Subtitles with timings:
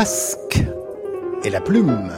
[0.00, 0.64] Masque
[1.44, 2.08] et la plume.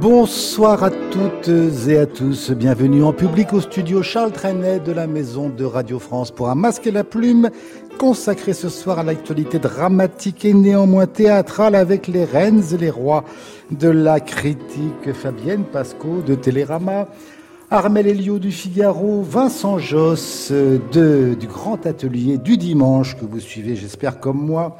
[0.00, 1.48] Bonsoir à toutes
[1.88, 2.52] et à tous.
[2.52, 6.54] Bienvenue en public au studio Charles Trenet de la Maison de Radio France pour un
[6.54, 7.50] masque et la plume
[8.02, 13.22] consacré ce soir à l'actualité dramatique et néanmoins théâtrale avec les reines et les rois
[13.70, 15.12] de la critique.
[15.12, 17.06] Fabienne Pasco de Télérama,
[17.70, 24.18] Armel Elio du Figaro, Vincent Josse du Grand Atelier du Dimanche que vous suivez j'espère
[24.18, 24.78] comme moi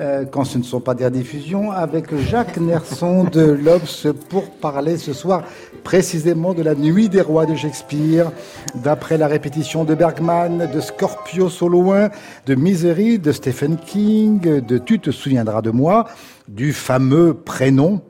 [0.00, 4.96] euh, quand ce ne sont pas des rediffusions, avec Jacques Nerson de l'Obs pour parler
[4.96, 5.44] ce soir
[5.84, 8.32] précisément de la Nuit des Rois de Shakespeare,
[8.74, 12.08] d'après la répétition de Bergman, de Scorpio au loin,
[12.46, 16.06] de Misery, de Stephen King, de Tu te souviendras de moi,
[16.48, 18.00] du fameux prénom,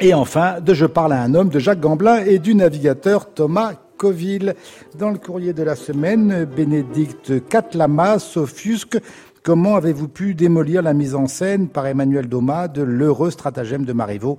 [0.00, 3.72] et enfin de Je parle à un homme de Jacques Gamblin et du navigateur Thomas
[4.00, 4.54] Coville.
[4.98, 8.98] Dans le courrier de la semaine, Bénédicte Catlama s'offusque
[9.42, 13.94] Comment avez-vous pu démolir la mise en scène par Emmanuel Doma de l'heureux stratagème de
[13.94, 14.36] Marivaux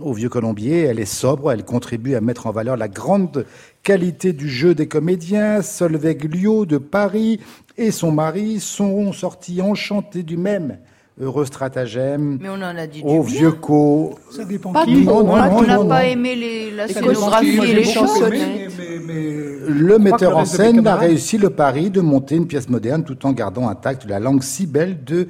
[0.00, 0.80] au Vieux Colombier?
[0.80, 3.46] Elle est sobre, elle contribue à mettre en valeur la grande
[3.84, 5.62] qualité du jeu des comédiens.
[5.62, 7.38] Solveig Liot de Paris
[7.76, 10.78] et son mari sont sortis enchantés du même
[11.20, 12.38] heureux stratagème.
[12.40, 14.18] Mais on en a dit au vieux co.
[14.30, 15.04] Ça dépend pas qui.
[15.04, 18.72] Non, on n'a pas aimé les, la scénographie et les chansonnettes.
[19.68, 23.32] Le metteur en scène a réussi le pari de monter une pièce moderne tout en
[23.32, 25.28] gardant intacte la langue si belle de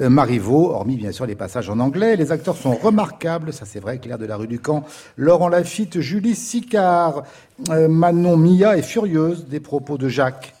[0.00, 2.16] euh, Marivaux, hormis bien sûr les passages en anglais.
[2.16, 4.84] Les acteurs sont remarquables, ça c'est vrai, Claire de la rue du Camp,
[5.16, 7.24] Laurent Lafitte, Julie Sicard,
[7.70, 10.54] euh, Manon Mia est furieuse des propos de Jacques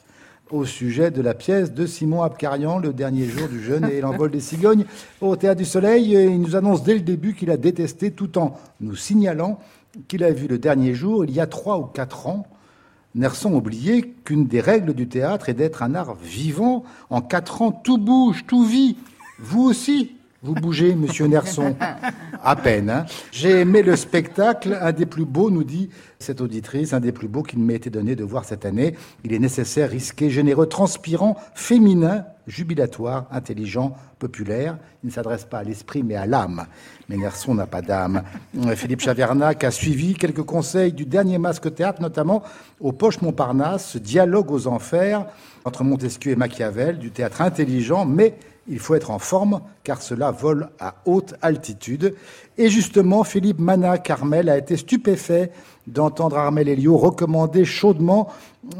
[0.50, 4.30] au sujet de la pièce de Simon Abkarian, Le dernier jour du jeûne et l'envol
[4.30, 4.84] des cigognes
[5.20, 6.12] au Théâtre du Soleil.
[6.12, 9.60] Il nous annonce dès le début qu'il a détesté tout en nous signalant
[10.08, 12.46] qu'il a vu le dernier jour il y a trois ou quatre ans.
[13.14, 16.84] Nerson oubliait qu'une des règles du théâtre est d'être un art vivant.
[17.10, 18.96] En quatre ans, tout bouge, tout vit.
[19.40, 20.12] Vous aussi,
[20.42, 21.76] vous bougez, monsieur Nerson.
[22.42, 22.88] À peine.
[22.88, 23.04] Hein.
[23.30, 27.28] J'ai aimé le spectacle, un des plus beaux, nous dit cette auditrice, un des plus
[27.28, 28.94] beaux qu'il m'ait été donné de voir cette année.
[29.24, 34.78] Il est nécessaire, risqué, généreux, transpirant, féminin, jubilatoire, intelligent, populaire.
[35.04, 36.64] Il ne s'adresse pas à l'esprit, mais à l'âme.
[37.10, 38.22] Mais Nerson n'a pas d'âme.
[38.76, 42.42] Philippe Chavernac a suivi quelques conseils du dernier masque théâtre, notamment
[42.80, 45.26] au Poche Montparnasse, dialogue aux enfers
[45.66, 48.34] entre Montesquieu et Machiavel, du théâtre intelligent, mais
[48.68, 52.14] il faut être en forme car cela vole à haute altitude.
[52.58, 55.50] Et justement, Philippe Mana Carmel a été stupéfait
[55.86, 58.28] d'entendre Armel Elio recommander chaudement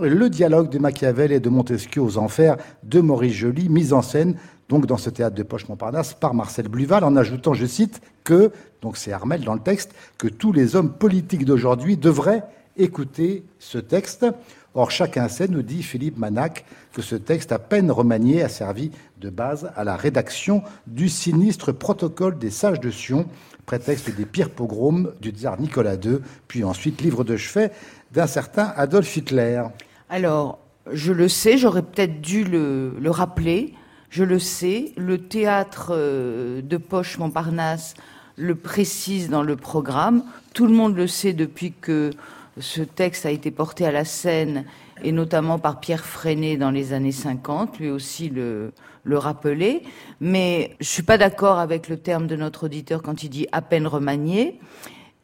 [0.00, 4.36] le dialogue de Machiavel et de Montesquieu aux enfers de Maurice Joly, mise en scène
[4.70, 8.52] donc dans ce théâtre de Poche Montparnasse par Marcel Bluval, en ajoutant, je cite, que,
[8.82, 12.44] donc c'est Armel dans le texte, que tous les hommes politiques d'aujourd'hui devraient
[12.76, 14.26] écouter ce texte.
[14.74, 18.92] Or, chacun sait, nous dit Philippe Manac, que ce texte à peine remanié a servi
[19.20, 23.26] de base à la rédaction du sinistre protocole des sages de Sion,
[23.66, 27.72] prétexte des pires pogroms du tsar Nicolas II, puis ensuite livre de chevet
[28.12, 29.62] d'un certain Adolf Hitler.
[30.08, 30.60] Alors,
[30.92, 33.74] je le sais, j'aurais peut-être dû le, le, rappeler,
[34.08, 37.94] je le sais, le théâtre euh, de Poche Montparnasse
[38.36, 40.22] le précise dans le programme,
[40.54, 42.10] tout le monde le sait depuis que
[42.58, 44.64] ce texte a été porté à la scène,
[45.02, 48.72] et notamment par Pierre Freinet dans les années 50, lui aussi le,
[49.04, 49.82] le rappelait.
[50.20, 53.62] Mais je suis pas d'accord avec le terme de notre auditeur quand il dit à
[53.62, 54.58] peine remanié.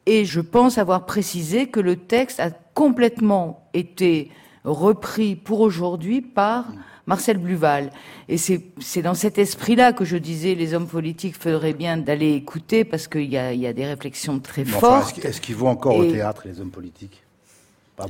[0.05, 4.31] Et je pense avoir précisé que le texte a complètement été
[4.63, 6.65] repris pour aujourd'hui par
[7.07, 7.89] Marcel Bluval.
[8.29, 12.83] Et c'est dans cet esprit-là que je disais les hommes politiques feraient bien d'aller écouter
[12.83, 15.17] parce qu'il y a, y a, des réflexions très fortes.
[15.23, 17.23] Est-ce qu'ils vont encore au théâtre, les hommes politiques?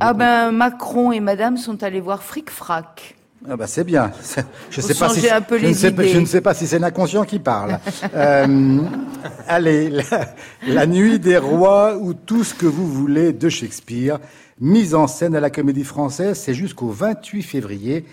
[0.01, 3.15] Ah ben Macron et Madame sont allés voir Fric Frac.
[3.49, 4.11] Ah bah c'est bien.
[4.69, 5.27] Je, sais pas si, je,
[5.67, 7.79] ne sais, je, ne sais, pas si c'est l'inconscient qui parle.
[8.13, 8.79] euh,
[9.47, 10.03] allez, la,
[10.67, 14.19] la, nuit des rois ou tout ce que vous voulez de Shakespeare,
[14.59, 18.05] mise en scène à la Comédie Française, c'est jusqu'au 28 février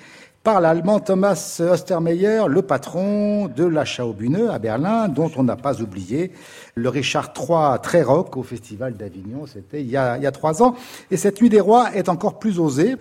[0.45, 5.81] par l'allemand Thomas Ostermeyer, le patron de la Schaubühne à Berlin, dont on n'a pas
[5.81, 6.33] oublié
[6.75, 10.75] le Richard III très rock au Festival d'Avignon, c'était il, il, y a trois ans.
[11.11, 12.97] Et cette Nuit des Rois est encore plus osée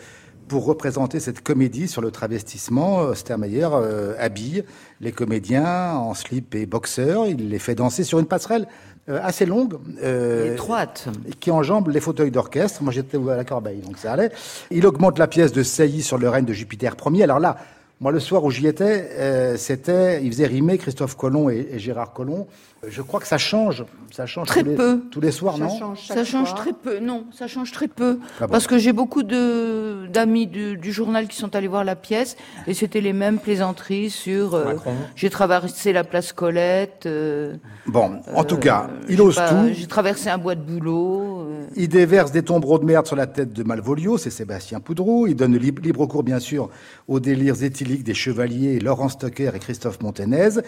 [0.47, 2.99] pour représenter cette comédie sur le travestissement.
[2.99, 4.63] Ostermeyer euh, habille
[5.01, 8.67] les comédiens en slip et boxeur, il les fait danser sur une passerelle
[9.07, 11.07] assez longue, euh, étroite,
[11.39, 12.83] qui enjambe les fauteuils d'orchestre.
[12.83, 14.31] Moi, j'étais à la corbeille, donc ça allait.
[14.71, 17.23] Il augmente la pièce de Sailly sur le règne de Jupiter Ier.
[17.23, 17.57] Alors là,
[17.99, 22.11] Moi, le soir où j'y étais, euh, c'était, il faisait rimer Christophe Colomb et, Gérard
[22.11, 22.47] Collomb.
[22.87, 25.01] Je crois que ça change, ça change très tous les, peu.
[25.09, 26.99] tous les soirs, ça non change Ça change très peu.
[26.99, 31.27] Non, ça change très peu, ah parce que j'ai beaucoup de d'amis du, du, journal
[31.27, 32.35] qui sont allés voir la pièce
[32.67, 34.53] et c'était les mêmes plaisanteries sur.
[34.53, 34.75] Euh,
[35.15, 37.05] j'ai traversé la place Colette.
[37.05, 37.55] Euh,
[37.87, 39.73] bon, en tout cas, il ose tout.
[39.73, 41.47] J'ai traversé un bois de boulot.
[41.75, 45.27] Il déverse des tombereaux de merde sur la tête de Malvolio, c'est Sébastien Poudreau.
[45.27, 46.69] Il donne libre, libre cours, bien sûr,
[47.07, 50.61] aux délires éthyliques des chevaliers Laurent Stocker et Christophe Montenez.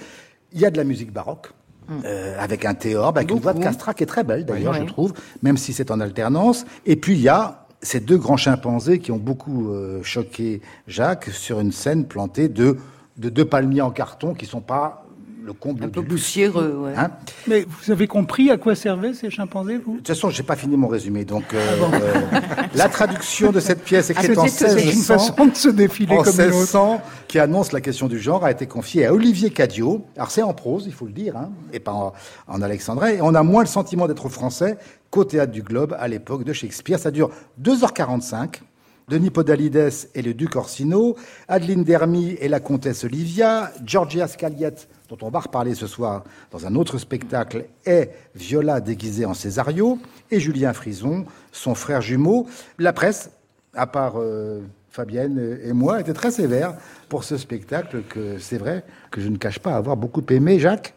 [0.54, 1.52] Il y a de la musique baroque.
[1.88, 1.94] Mm.
[2.06, 4.84] Euh, avec un théorbe, avec une voix de Castra qui est très belle d'ailleurs, je
[4.84, 6.66] trouve, même si c'est en alternance.
[6.86, 11.30] Et puis il y a ces deux grands chimpanzés qui ont beaucoup euh, choqué Jacques
[11.32, 12.78] sur une scène plantée de,
[13.18, 15.05] de deux palmiers en carton qui sont pas
[15.46, 16.76] le comble un peu poussiéreux.
[16.86, 16.94] Ouais.
[16.98, 17.12] Hein
[17.48, 19.94] Mais vous avez compris à quoi servaient ces chimpanzés, vous?
[19.94, 21.24] De toute façon, j'ai pas fini mon résumé.
[21.24, 22.42] Donc, euh, ah euh,
[22.74, 26.36] la traduction de cette pièce écrite ah, en 1600, une de se défiler en comme
[26.36, 30.04] 1600, qui annonce la question du genre, a été confiée à Olivier Cadio.
[30.16, 32.14] Alors, c'est en prose, il faut le dire, hein, et pas en,
[32.48, 33.10] en alexandrin.
[33.10, 34.78] Et on a moins le sentiment d'être français
[35.12, 36.98] qu'au théâtre du Globe à l'époque de Shakespeare.
[36.98, 37.30] Ça dure
[37.62, 38.62] 2h45.
[39.08, 41.16] Denis Podalides et le duc Orsino,
[41.48, 46.66] Adeline Dermy et la comtesse Olivia, Georgia Scaliette dont on va reparler ce soir dans
[46.66, 50.00] un autre spectacle, est Viola déguisée en Césario,
[50.32, 52.48] et Julien Frison, son frère jumeau.
[52.80, 53.32] La presse,
[53.74, 56.76] à part euh, Fabienne et moi, était très sévère
[57.10, 60.60] pour ce spectacle que c'est vrai que je ne cache pas avoir beaucoup aimé.
[60.60, 60.94] Jacques?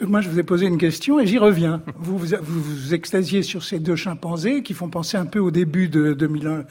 [0.00, 1.82] Moi, je vous ai posé une question et j'y reviens.
[1.98, 5.88] Vous vous, vous extasiez sur ces deux chimpanzés qui font penser un peu au début
[5.88, 6.64] de 2001,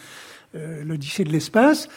[0.56, 1.90] euh, l'Odyssée de l'espace.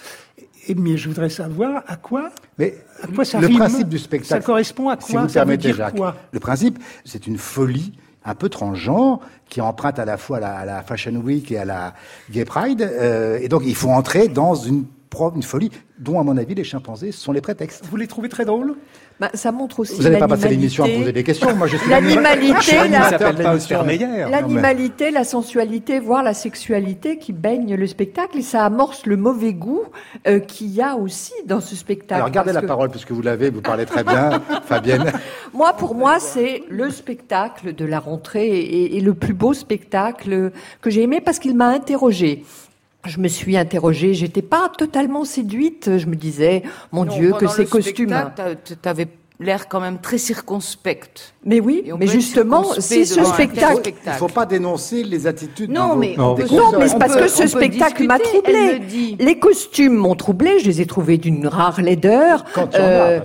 [0.69, 4.43] Et, mais je voudrais savoir à quoi, mais à quoi ça Le principe du spectacle.
[4.43, 5.97] Ça correspond à quoi Si vous ça permettez, Jacques.
[5.97, 6.17] Quoi?
[6.33, 7.93] le principe, c'est une folie
[8.25, 11.95] un peu transgenre qui emprunte à la fois à la, Fashion Week et à la
[12.31, 12.83] Gay Pride.
[12.83, 14.85] Euh, et donc, il faut entrer dans une,
[15.35, 17.85] une folie dont, à mon avis, les chimpanzés sont les prétextes.
[17.85, 18.77] Vous les trouvez très drôles?
[19.19, 21.55] Bah, ça montre aussi Vous n'allez pas passer l'émission à poser des questions.
[21.55, 24.31] Moi, je suis l'animalité, la...
[24.31, 29.53] l'animalité, la sensualité, voire la sexualité qui baigne le spectacle et ça amorce le mauvais
[29.53, 29.83] goût
[30.27, 32.15] euh, qu'il y a aussi dans ce spectacle.
[32.15, 35.13] Alors, gardez la parole puisque vous l'avez, vous parlez très bien, Fabienne.
[35.53, 40.51] Moi, pour moi, c'est le spectacle de la rentrée et, et le plus beau spectacle
[40.81, 42.43] que j'ai aimé parce qu'il m'a interrogé
[43.05, 45.99] je me suis interrogée, j'étais pas totalement séduite.
[45.99, 46.63] Je me disais,
[46.93, 48.31] mon Dieu, que ces costumes.
[48.65, 49.09] Tu avais
[49.41, 51.33] l'air quand même très circonspect.
[51.45, 53.93] Mais oui, mais justement, si ce spectacle...
[54.05, 55.71] Il ne faut pas dénoncer les attitudes.
[55.71, 56.37] Non, mais, non.
[56.37, 59.17] mais c'est parce que ce spectacle m'a troublé.
[59.19, 62.45] Les costumes m'ont troublé, je les ai trouvés d'une rare laideur.
[62.55, 63.21] Quand il y en a, euh,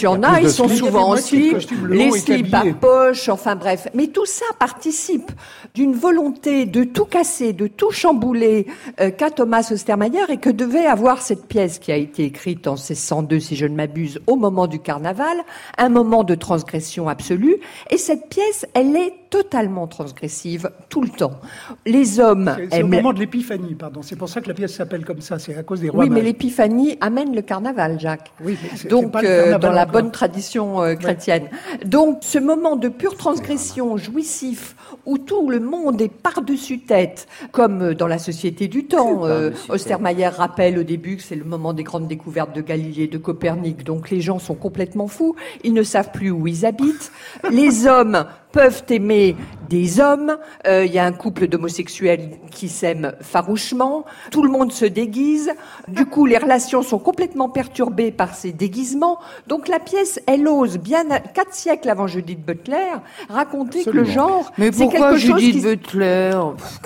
[0.00, 1.54] y en ils sont souvent aussi
[1.88, 3.88] les slips à poche, enfin bref.
[3.92, 5.30] Mais tout ça participe
[5.74, 8.66] d'une volonté de tout casser, de tout chambouler
[9.00, 12.74] euh, qu'a Thomas Ostermayer et que devait avoir cette pièce qui a été écrite en
[12.74, 15.36] 1602, si je ne m'abuse, au moment du carnaval,
[15.76, 17.56] un moment de transgression absolue.
[17.90, 21.40] Et cette pièce, elle est totalement transgressive tout le temps.
[21.86, 24.02] Les hommes C'est au moment de l'épiphanie, pardon.
[24.02, 25.38] C'est pour ça que la pièce s'appelle comme ça.
[25.38, 26.04] C'est à cause des rois.
[26.04, 28.32] Oui, mais l'épiphanie amène le carnaval, Jacques.
[28.42, 28.56] Oui,
[28.88, 31.48] donc euh, dans la bonne tradition euh, chrétienne.
[31.84, 37.82] Donc ce moment de pure transgression, jouissif, où tout le monde est par-dessus tête, comme
[37.82, 39.22] euh, dans la société du temps.
[39.68, 43.84] Ostermayer rappelle au début que c'est le moment des grandes découvertes de Galilée, de Copernic.
[43.84, 45.36] Donc les gens sont complètement fous.
[45.64, 47.12] Ils ne savent plus où ils habitent.
[47.50, 49.36] Les hommes peuvent aimer
[49.68, 50.38] des hommes.
[50.66, 54.04] Euh, il y a un couple d'homosexuels qui s'aiment farouchement.
[54.30, 55.52] Tout le monde se déguise.
[55.88, 59.18] Du coup, les relations sont complètement perturbées par ces déguisements.
[59.46, 62.94] Donc la pièce, elle ose, bien quatre siècles avant Judith Butler,
[63.28, 66.32] raconter que le genre, Mais pourquoi Judith Butler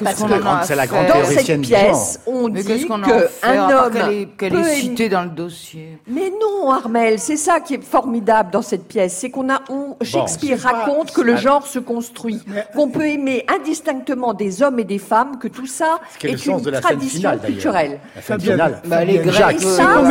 [0.02, 0.28] Parce que
[0.64, 3.92] c'est la grande dans cette pièce, on dit qu'un homme
[4.38, 5.98] qu'elle est, citée dans le dossier.
[6.06, 9.96] Mais non, Armel, c'est ça qui est formidable dans cette pièce, c'est qu'on a, on,
[10.02, 12.40] Shakespeare raconte que le genre se construit
[12.74, 17.38] qu'on peut aimer indistinctement des hommes et des femmes, que tout ça est, une tradition
[17.38, 18.00] culturelle.
[18.16, 18.82] La fin finale.
[18.86, 20.02] Bah, les Grecs, ça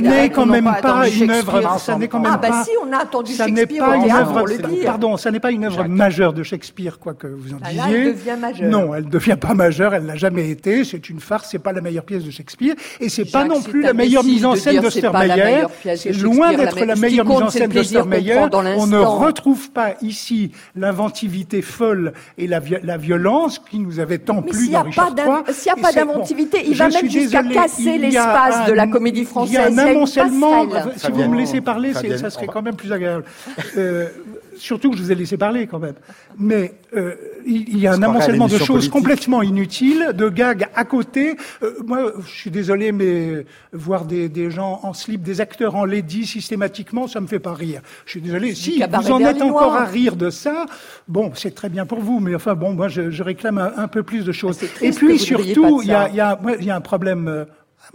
[0.00, 1.78] n'est quand même pas une œuvre.
[1.78, 2.64] Ça n'est quand même ah bah pas.
[2.64, 4.84] si, on a attendu Shakespeare théâtre, le dire.
[4.84, 7.80] Pardon, ça n'est pas une œuvre majeure de Shakespeare, quoi que vous en disiez.
[7.82, 8.70] Ah, elle devient majeure.
[8.70, 9.94] Non, elle ne devient pas majeure.
[9.94, 10.84] Elle n'a jamais été.
[10.84, 11.48] C'est une farce.
[11.50, 14.44] C'est pas la meilleure pièce de Shakespeare, et c'est pas non plus la meilleure mise
[14.44, 15.64] en scène de Stermeyer.
[15.96, 18.38] C'est loin d'être la meilleure mise en scène de Stermeyer.
[18.76, 24.42] On ne retrouve pas ici l'inventivité folle et la, la violence qui nous avait tant
[24.42, 25.54] plu dans Richard III.
[25.54, 29.68] S'il n'y a pas d'inventivité, il va même jusqu'à casser l'espace de la comédie française.
[29.68, 30.66] Il y a un amoncellement.
[30.96, 33.24] Si vous me laissez parler, ça serait quand même plus agréable.
[33.76, 34.08] Euh,
[34.56, 35.94] surtout que je vous ai laissé parler quand même.
[36.38, 37.14] Mais euh,
[37.46, 41.36] il y a un amoncellement de choses complètement inutiles, de gags à côté.
[41.62, 45.84] Euh, moi, je suis désolé, mais voir des, des, gens en slip, des acteurs en
[45.84, 47.82] lady systématiquement, ça me fait pas rire.
[48.06, 48.54] Je suis désolé.
[48.54, 50.66] Si vous en êtes encore à rire de ça,
[51.08, 54.02] bon, c'est très bien pour vous, mais enfin bon, moi, je, je réclame un, peu
[54.02, 54.58] plus de choses.
[54.80, 57.28] Et puis surtout, il y a, y, a, y a un problème.
[57.28, 57.44] Euh,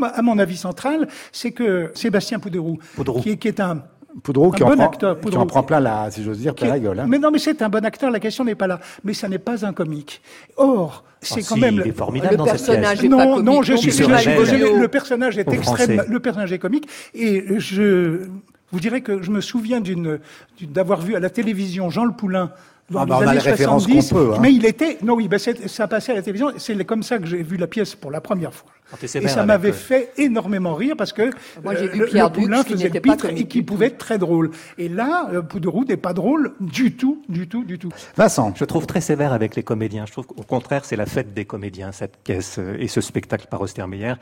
[0.01, 2.77] à mon avis central, c'est que Sébastien Pouderou,
[3.23, 3.81] Qui, qui est un
[4.23, 6.79] Poudreau qui, en prend, acteur, qui en prend plein la, si j'ose dire, plein la
[6.79, 6.99] gueule.
[6.99, 7.05] Hein.
[7.07, 8.09] Mais non, mais c'est un bon acteur.
[8.09, 8.79] La question n'est pas là.
[9.03, 10.21] Mais ça n'est pas un comique.
[10.57, 11.81] Or, c'est ah, quand même.
[11.83, 13.11] Il est formidable le dans personnage cette pièce.
[13.11, 13.91] non, pas non, je suis.
[13.91, 16.03] le personnage est extrême.
[16.07, 18.27] Le personnage est comique et je
[18.71, 20.19] vous dirais que je me souviens d'une
[20.61, 22.51] d'avoir vu à la télévision Jean Le Poulain
[22.89, 24.39] dans ah bah les années 70, peut, hein.
[24.41, 27.27] mais il était, non oui, ben ça passait à la télévision, c'est comme ça que
[27.27, 28.71] j'ai vu la pièce pour la première fois.
[29.01, 31.29] Et ça m'avait fait énormément rire parce que
[31.63, 34.51] Moi, j'ai vu Pierre le Poulain faisait le pitre et qui pouvait être très drôle.
[34.77, 37.89] Et là, euh, Poudreau n'est pas drôle du tout, du tout, du tout.
[38.17, 38.53] Vincent.
[38.55, 40.05] Je trouve très sévère avec les comédiens.
[40.05, 43.47] Je trouve qu'au contraire, c'est la fête des comédiens, cette pièce euh, et ce spectacle
[43.49, 44.13] par Ostermeyer.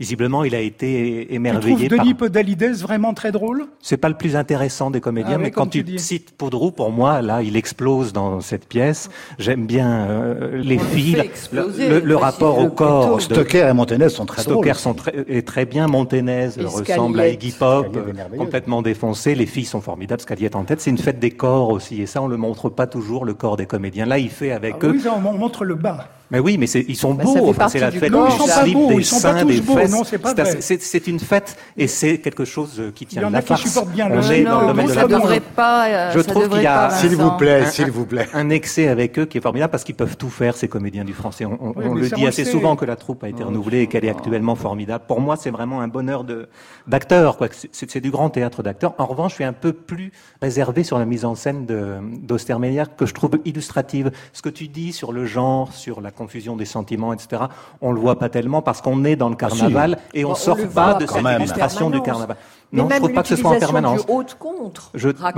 [0.00, 1.88] Visiblement, il a été émerveillé.
[1.88, 2.72] Tu trouves Denis par...
[2.74, 3.66] vraiment très drôle?
[3.80, 7.22] C'est pas le plus intéressant des comédiens, ah mais quand tu, cites Poudreau, pour moi,
[7.22, 9.10] là, il explose dans cette pièce.
[9.38, 13.20] J'aime bien euh, les filles, le, rapport au corps.
[13.20, 15.86] Stoker et Montenez sont très Stoker sont très, est très bien.
[15.86, 17.96] Montenez ressemble à Iggy Pop,
[18.36, 19.34] complètement défoncé.
[19.34, 20.22] Les filles sont formidables.
[20.22, 20.80] Scaliette en tête.
[20.80, 23.56] C'est une fête des corps aussi, et ça, on le montre pas toujours le corps
[23.56, 24.06] des comédiens.
[24.06, 24.92] Là, il fait avec ah eux.
[24.92, 26.08] Oui, on montre le bas.
[26.32, 27.54] Mais oui, mais ils sont bah, beaux.
[27.68, 30.78] c'est la fête du slip, des seins, des fesses.
[30.80, 33.86] C'est une fête et c'est quelque chose euh, qui tient de la farce.
[33.88, 35.88] bien On est dans le domaine de la devrait pas.
[35.88, 39.18] Euh, Je trouve qu'il y a, s'il vous plaît, s'il vous plaît, un excès avec
[39.18, 41.44] eux qui est formidable parce qu'ils peuvent tout faire ces comédiens du français.
[41.44, 44.54] On, le dit assez souvent que la troupe a été renouvelée et qu'elle est actuellement
[44.54, 45.04] formidable.
[45.06, 46.48] Pour moi, c'est vraiment un bonheur de
[46.86, 47.36] d'acteur.
[47.72, 48.94] C'est du grand théâtre d'acteurs.
[48.96, 53.04] En revanche, je suis un peu plus réservé sur la mise en scène d'Ostermeyer que
[53.04, 54.10] je trouve illustrative.
[54.32, 57.42] Ce que tu dis sur le genre, sur la confusion des sentiments, etc.
[57.80, 60.56] On le voit pas tellement parce qu'on est dans le ah, carnaval et on, sort
[60.72, 62.36] pas de cette illustration du carnaval.
[62.72, 64.06] Non, je trouve pas que ce soit en permanence.
[64.06, 65.32] Du haute contre je, bah,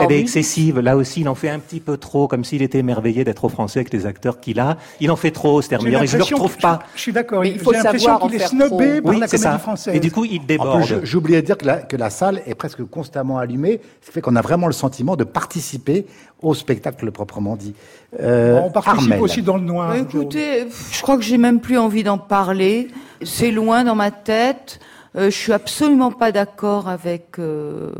[0.00, 0.80] elle est excessive.
[0.80, 3.48] Là aussi, il en fait un petit peu trop, comme s'il était émerveillé d'être au
[3.48, 4.76] français avec les acteurs qu'il a.
[4.98, 6.80] Il en fait trop, Stermeyer, et je le retrouve pas.
[6.96, 7.44] Je, suis d'accord.
[7.44, 9.58] Il faut savoir qu'il est snobé par la comédie ça.
[9.58, 9.94] française.
[9.94, 11.00] Et du coup, il déborde.
[11.04, 14.20] J'oubliais de dire que la, que la salle est presque constamment allumée, ce qui fait
[14.20, 16.06] qu'on a vraiment le sentiment de participer
[16.42, 17.74] au spectacle proprement dit.
[18.20, 19.94] Euh, on participe aussi dans le noir.
[19.94, 22.88] écoutez, je crois que j'ai même plus envie d'en parler.
[23.22, 24.80] C'est loin dans ma tête.
[25.16, 27.92] Euh, je suis absolument pas d'accord avec euh,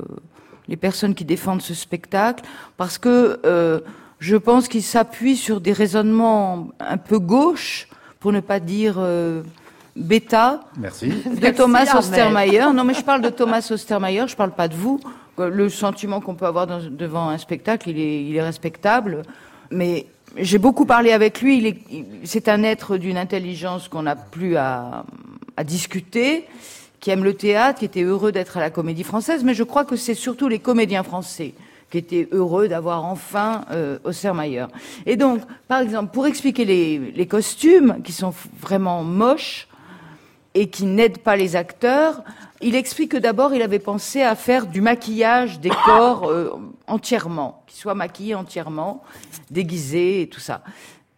[0.69, 2.45] les personnes qui défendent ce spectacle
[2.77, 3.81] parce que euh,
[4.21, 7.89] je pense qu'il s'appuie sur des raisonnements un peu gauches,
[8.21, 9.43] pour ne pas dire euh,
[9.97, 11.09] bêta, Merci.
[11.09, 12.67] de Thomas Ostermeyer.
[12.75, 15.01] Non, mais je parle de Thomas Ostermeyer, je parle pas de vous.
[15.39, 19.23] Le sentiment qu'on peut avoir devant un spectacle, il est, il est respectable,
[19.71, 21.83] mais j'ai beaucoup parlé avec lui.
[22.25, 25.07] C'est un être d'une intelligence qu'on n'a plus à,
[25.57, 26.47] à, discuter,
[27.01, 29.43] qui aime le théâtre, qui était heureux d'être à la Comédie Française.
[29.45, 31.55] Mais je crois que c'est surtout les comédiens français
[31.91, 34.67] qui étaient heureux d'avoir enfin euh, Ossermayer.
[35.07, 39.67] Et donc, par exemple, pour expliquer les, les costumes qui sont vraiment moches,
[40.55, 42.23] et qui n'aide pas les acteurs.
[42.61, 46.51] Il explique que d'abord, il avait pensé à faire du maquillage des corps euh,
[46.87, 49.03] entièrement, qui soient maquillés entièrement,
[49.51, 50.63] déguisés et tout ça,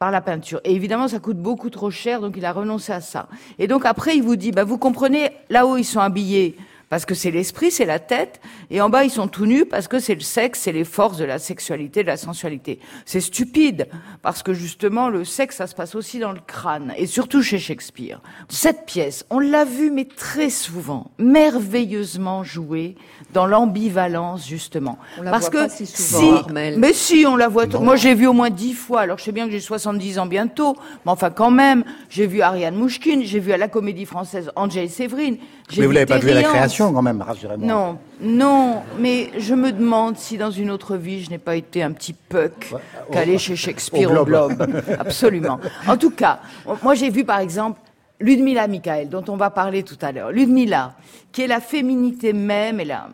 [0.03, 0.61] par la peinture.
[0.65, 3.29] Et évidemment, ça coûte beaucoup trop cher, donc il a renoncé à ça.
[3.61, 6.57] Et donc après, il vous dit, bah, vous comprenez, là où ils sont habillés,
[6.89, 9.87] parce que c'est l'esprit, c'est la tête, et en bas ils sont tout nus parce
[9.87, 12.81] que c'est le sexe, c'est les forces de la sexualité, de la sensualité.
[13.07, 13.87] C'est stupide,
[14.23, 17.61] parce que justement le sexe, ça se passe aussi dans le crâne, et surtout chez
[17.61, 18.21] Shakespeare.
[18.49, 22.97] Cette pièce, on l'a vue, mais très souvent, merveilleusement jouée
[23.33, 24.99] dans l'ambivalence justement.
[25.19, 27.97] On la parce voit que pas si, souvent, si mais si on la voit, moi
[27.97, 29.01] j'ai vu au moins dix fois.
[29.03, 32.43] Alors je sais bien que j'ai 70 ans bientôt, mais enfin quand même, j'ai vu
[32.43, 35.37] Ariane Mouchkine, j'ai vu à la Comédie Française Angèle Séverine.
[35.77, 37.67] Mais vous l'avez pas vu à la création quand même, rassurez-moi.
[37.67, 41.83] Non, non, mais je me demande si dans une autre vie je n'ai pas été
[41.83, 42.75] un petit puck
[43.11, 44.53] calé chez Shakespeare au globe.
[44.53, 44.83] Au globe.
[44.99, 45.59] Absolument.
[45.87, 46.41] En tout cas,
[46.83, 47.81] moi j'ai vu par exemple
[48.23, 50.31] Ludmila Michael, dont on va parler tout à l'heure.
[50.31, 50.95] Ludmila,
[51.33, 53.09] qui est la féminité même, et là,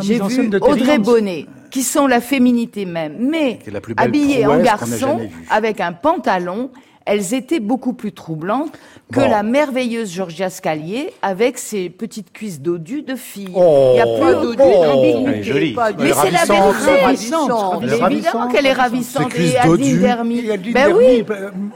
[0.00, 3.58] j'ai vu Audrey Bonnet, qui sont la féminité même, mais
[3.96, 6.70] habillées en garçon, avec un pantalon,
[7.08, 8.78] elles étaient beaucoup plus troublantes
[9.12, 13.48] que la merveilleuse Georgia Scalier avec ses petites cuisses dodues de fille.
[13.54, 15.74] Oh, Il n'y a plus d'odieux d'ambiguïté.
[15.98, 18.14] Mais c'est la vérité.
[18.14, 19.32] Évidemment qu'elle est ravissante.
[19.38, 20.42] Et Adine Dermy.
[20.72, 21.24] Ben oui.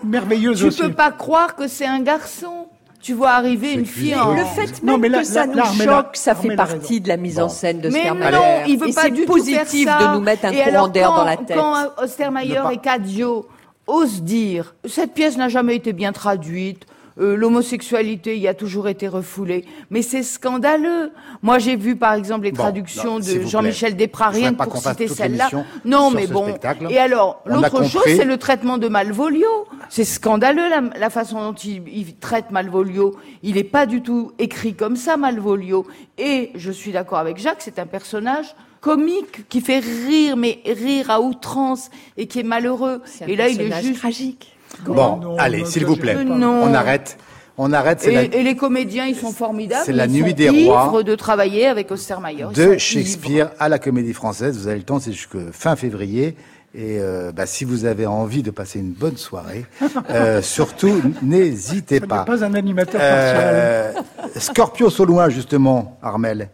[0.05, 0.83] Merveilleuse tu aussi.
[0.83, 2.67] peux pas croire que c'est un garçon
[3.03, 4.35] tu vois arriver une fille en...
[4.35, 7.81] Le fait même que ça nous choque, ça fait partie de la mise en scène
[7.81, 11.25] de Mais non, il veut pas du positif de nous mettre un courant d'air dans
[11.25, 11.57] la tête.
[11.57, 13.47] Quand Ostermayer et Cadio
[13.87, 16.87] ose dire cette pièce n'a jamais été bien traduite,
[17.21, 19.65] euh, l'homosexualité y a toujours été refoulée.
[19.91, 21.13] Mais c'est scandaleux.
[21.43, 25.51] Moi, j'ai vu, par exemple, les traductions de Jean-Michel Desprariens pour citer celle-là.
[25.85, 26.55] Non, mais bon.
[26.89, 29.67] Et alors, l'autre chose, c'est le traitement de Malvolio.
[29.89, 33.15] C'est scandaleux la, façon dont il, traite Malvolio.
[33.43, 35.87] Il n'est pas du tout écrit comme ça, Malvolio.
[36.19, 41.11] Et je suis d'accord avec Jacques, c'est un personnage comique qui fait rire, mais rire
[41.11, 43.01] à outrance et qui est malheureux.
[43.27, 44.53] et là, il est juste tragique.
[44.85, 47.19] Bon, allez, s'il vous plaît, on arrête.
[47.59, 48.07] On arrête.
[48.07, 49.83] Et, et, les comédiens, ils sont formidables.
[49.85, 51.03] C'est la nuit des rois.
[51.03, 52.47] de travailler avec Ostermayer.
[52.55, 54.59] De Shakespeare à la Comédie Française.
[54.59, 56.35] Vous avez le temps, c'est jusqu'à fin février.
[56.75, 59.67] Et euh, bah, si vous avez envie de passer une bonne soirée,
[60.11, 62.25] euh, surtout n'hésitez pas.
[62.25, 63.93] pas un animateur euh,
[64.37, 66.49] Scorpio Sauloin, justement, Armel,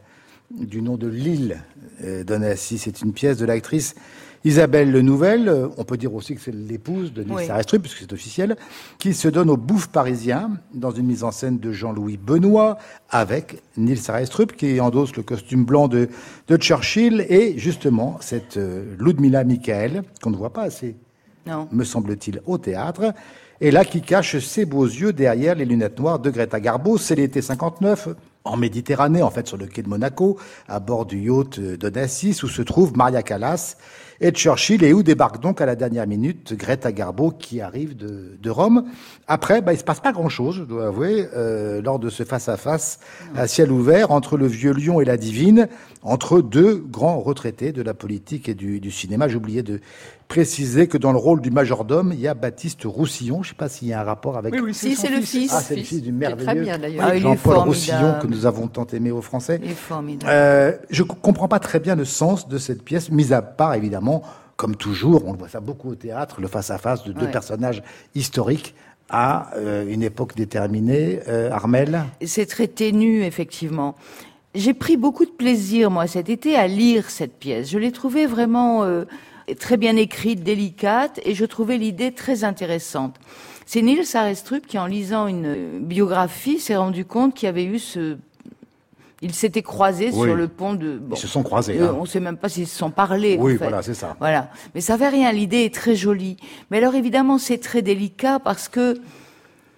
[0.51, 1.63] du nom de Lille
[2.03, 2.79] euh, Donassi.
[2.79, 3.95] C'est une pièce de l'actrice
[4.45, 7.79] Isabelle Le Nouvelle, euh, on peut dire aussi que c'est l'épouse de Nils oui.
[7.79, 8.57] puisque c'est officiel,
[8.99, 12.79] qui se donne au bouffe parisien dans une mise en scène de Jean-Louis Benoît
[13.11, 16.09] avec Nils Arestrup qui endosse le costume blanc de,
[16.47, 20.97] de Churchill et justement cette euh, Ludmilla Michael qu'on ne voit pas assez,
[21.73, 23.15] me semble-t-il, au théâtre
[23.61, 26.97] et là qui cache ses beaux yeux derrière les lunettes noires de Greta Garbo.
[26.97, 28.11] C'est l'été 59,
[28.45, 32.49] en Méditerranée, en fait, sur le quai de Monaco, à bord du yacht d'Onassis, où
[32.49, 33.77] se trouve Maria Callas
[34.21, 38.37] et Churchill, et où débarque donc à la dernière minute Greta Garbo, qui arrive de,
[38.41, 38.85] de Rome.
[39.29, 42.99] Après, bah, il se passe pas grand-chose, je dois avouer, euh, lors de ce face-à-face
[43.37, 45.69] -à, ciel ouvert entre le vieux lion et la divine,
[46.03, 49.29] entre deux grands retraités de la politique et du, du cinéma.
[49.29, 49.81] J'oubliais de
[50.29, 53.43] préciser que dans le rôle du majordome, il y a Baptiste Roussillon.
[53.43, 54.55] Je ne sais pas s'il y a un rapport avec.
[54.55, 55.53] Oui, oui, si, c'est le fils.
[55.55, 56.67] Ah, c'est le fils du merveilleux
[57.01, 59.59] ah, Jean-Paul Roussillon que nous avons tant aimé aux Français.
[59.65, 60.31] Il est formidable.
[60.31, 64.08] Euh, je comprends pas très bien le sens de cette pièce, mis à part évidemment,
[64.57, 67.83] comme toujours, on le voit ça beaucoup au théâtre, le face-à-face de deux personnages
[68.15, 68.75] historiques
[69.09, 71.21] à euh, une époque déterminée.
[71.29, 73.95] Euh, Armel C'est très ténu, effectivement.
[74.55, 77.71] J'ai pris beaucoup de plaisir, moi, cet été, à lire cette pièce.
[77.71, 79.05] Je l'ai trouvée vraiment euh,
[79.59, 83.17] très bien écrite, délicate, et je trouvais l'idée très intéressante.
[83.65, 87.79] C'est Niels Arestrup qui, en lisant une biographie, s'est rendu compte qu'il y avait eu
[87.79, 88.17] ce
[89.21, 91.01] ils s'étaient croisés sur le pont de.
[91.11, 91.79] Ils se sont croisés.
[91.79, 91.97] Euh, hein.
[91.99, 93.37] On ne sait même pas s'ils se sont parlés.
[93.39, 94.17] Oui, voilà, c'est ça.
[94.21, 95.33] Voilà, mais ça fait rien.
[95.33, 96.37] L'idée est très jolie.
[96.71, 99.01] Mais alors évidemment, c'est très délicat parce que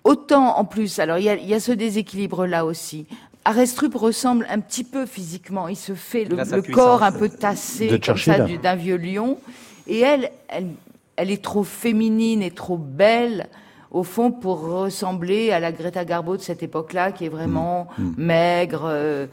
[0.04, 3.06] autant en plus, alors il y a, y a, ce déséquilibre là aussi.
[3.46, 5.68] Arestrup ressemble un petit peu physiquement.
[5.68, 9.38] Il se fait le, corps un peu tassé comme ça d'un vieux lion.
[9.86, 10.68] Et elle, elle,
[11.16, 13.48] elle est trop féminine et trop belle
[13.90, 18.02] au fond pour ressembler à la Greta Garbo de cette époque-là, qui est vraiment mm.
[18.02, 18.14] Mm.
[18.18, 19.26] maigre, euh,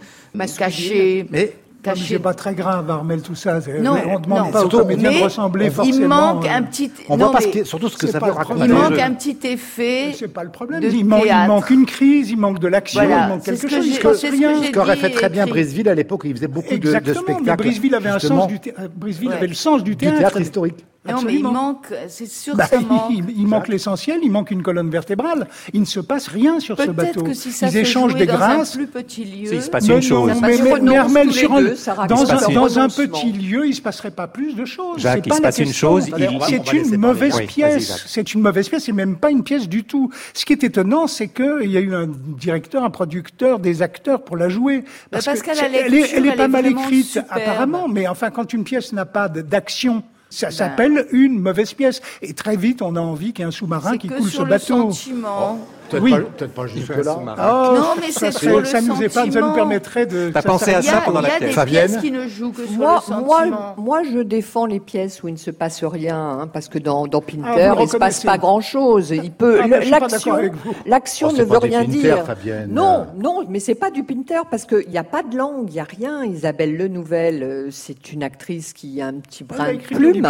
[0.57, 1.27] cachée.
[1.29, 1.53] Mais
[1.95, 3.59] c'est pas très grave, Armel, tout ça.
[3.79, 5.97] Non, on demande pas surtout, aux comédiens de ressembler forcément.
[5.97, 6.91] Il manque un petit.
[7.09, 8.65] On voit pas ce surtout ce que ça peut raconter.
[8.65, 10.11] Il manque un petit effet.
[10.13, 10.83] C'est pas le problème.
[10.83, 14.19] Il manque, il, manque, une crise, il manque de l'action, il manque quelque chose.
[14.19, 14.63] Ce que, rien.
[14.63, 17.43] Ce qu'aurait fait très bien Briseville à l'époque, il faisait beaucoup de, de spectacles.
[17.43, 18.59] Mais Briseville avait un sens du
[18.95, 20.15] Briseville avait le sens du théâtre.
[20.15, 20.85] Du théâtre historique.
[21.07, 23.11] Non, mais il manque, c'est sûr bah, ça manque.
[23.11, 25.47] Il, manque l'essentiel, il manque une colonne vertébrale.
[25.73, 27.23] Il ne se passe rien sur ce bateau.
[27.23, 28.75] Que si ça Ils échangent des grâces.
[28.75, 29.53] Dans un plus petit lieu.
[29.53, 30.31] il se passe une chose.
[30.41, 34.27] mais, mais, sur un, dans, un, dans un petit lieu, il ne se passerait pas
[34.27, 34.99] plus de choses.
[34.99, 36.09] Jacques, il se passe une chose.
[36.47, 38.05] C'est une mauvaise pièce.
[38.07, 38.83] C'est une mauvaise pièce.
[38.85, 40.11] C'est même pas une pièce du tout.
[40.33, 44.23] Ce qui est étonnant, c'est qu'il y a eu un directeur, un producteur, des acteurs
[44.23, 44.83] pour la jouer.
[45.11, 47.87] Parce qu'elle est pas mal écrite, apparemment.
[47.87, 52.01] Mais enfin, quand une pièce n'a pas d'action, ça s'appelle une mauvaise pièce.
[52.21, 54.91] Et très vite, on a envie qu'il y ait un sous-marin qui coule ce bateau.
[54.91, 55.59] Sentiment.
[55.89, 56.12] Peut-être oui.
[56.12, 57.17] pas, peut pas jusque-là.
[57.19, 60.32] Oh, non, mais c'est sur le ça nous ça nous permettrait de.
[60.34, 63.13] T'as pensé à ça pendant la pièce Fabienne qui ne jouent que sur moi, le
[63.13, 63.26] sentiment.
[63.26, 66.80] Moi, moi, je défends les pièces où il ne se passe rien, hein, parce que
[66.80, 69.12] dans, dans Pinter, ah, il ne se passe pas grand-chose.
[69.12, 69.60] Il peut.
[69.63, 70.36] Ah, l'action,
[70.86, 72.26] l'action oh, ne veut rien Pinter, dire.
[72.26, 72.69] Fabienne.
[72.71, 75.73] Non, non, mais c'est pas du Pinter parce qu'il n'y a pas de langue, il
[75.73, 76.26] n'y a rien.
[76.26, 80.28] Isabelle Lenouvelle, euh, c'est une actrice qui a un petit brin de plume.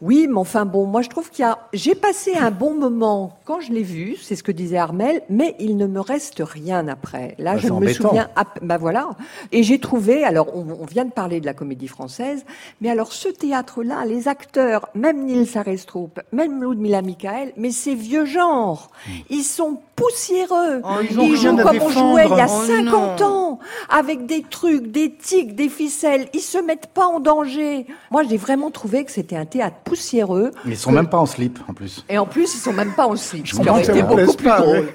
[0.00, 1.58] Oui, mais enfin bon, moi je trouve qu'il y a.
[1.72, 5.54] J'ai passé un bon moment quand je l'ai vue, c'est ce que disait Armel, mais
[5.58, 7.34] il ne me reste rien après.
[7.38, 8.28] Là, bah, je me souviens.
[8.62, 9.10] bah voilà.
[9.52, 10.24] Et j'ai trouvé.
[10.24, 12.44] Alors, on, vient de parler de la comédie française,
[12.80, 18.24] mais alors ce théâtre-là, les acteurs, même Nils Arestrup, même Ludmilla Michael, mais ces vieux
[18.24, 19.12] genres, hmm.
[19.30, 20.80] ils sont poussiéreux.
[20.84, 25.12] Oh, ils, jouent comme on jouait il y a 50 ans, avec des trucs, des
[25.12, 26.28] tics, des ficelles.
[26.32, 27.86] Ils se mettent pas en danger.
[28.10, 30.52] Moi, j'ai vraiment trouvé que c'était un théâtre poussiéreux.
[30.64, 32.04] Mais ils sont même pas en slip, en plus.
[32.08, 33.46] Et en plus, ils sont même pas en slip.
[33.46, 34.88] Je ce qui aurait été beaucoup plus drôle.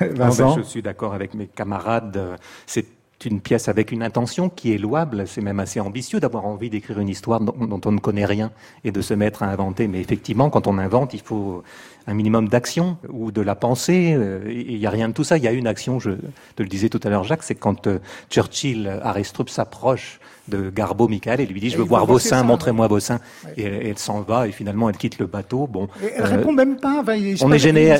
[0.56, 2.38] je suis d'accord avec mes camarades.
[2.66, 2.86] C'est
[3.26, 5.26] une pièce avec une intention qui est louable.
[5.26, 8.50] C'est même assez ambitieux d'avoir envie d'écrire une histoire dont, on ne connaît rien
[8.84, 9.88] et de se mettre à inventer.
[9.88, 11.62] Mais effectivement, quand on invente, il faut
[12.06, 14.14] un minimum d'action ou de la pensée.
[14.16, 15.36] Euh, il n'y a rien de tout ça.
[15.36, 16.10] Il y a une action, je
[16.56, 17.98] te le disais tout à l'heure, Jacques, c'est quand euh,
[18.30, 20.20] Churchill, Aristrup s'approche
[20.52, 23.20] de Garbo Michael et lui dit je veux voir vos seins, montrez-moi vos seins.
[23.56, 25.66] Et, elle s'en va et finalement elle quitte le bateau.
[25.66, 27.02] Bon, elle euh, répond même pas.
[27.42, 27.96] on est gêné.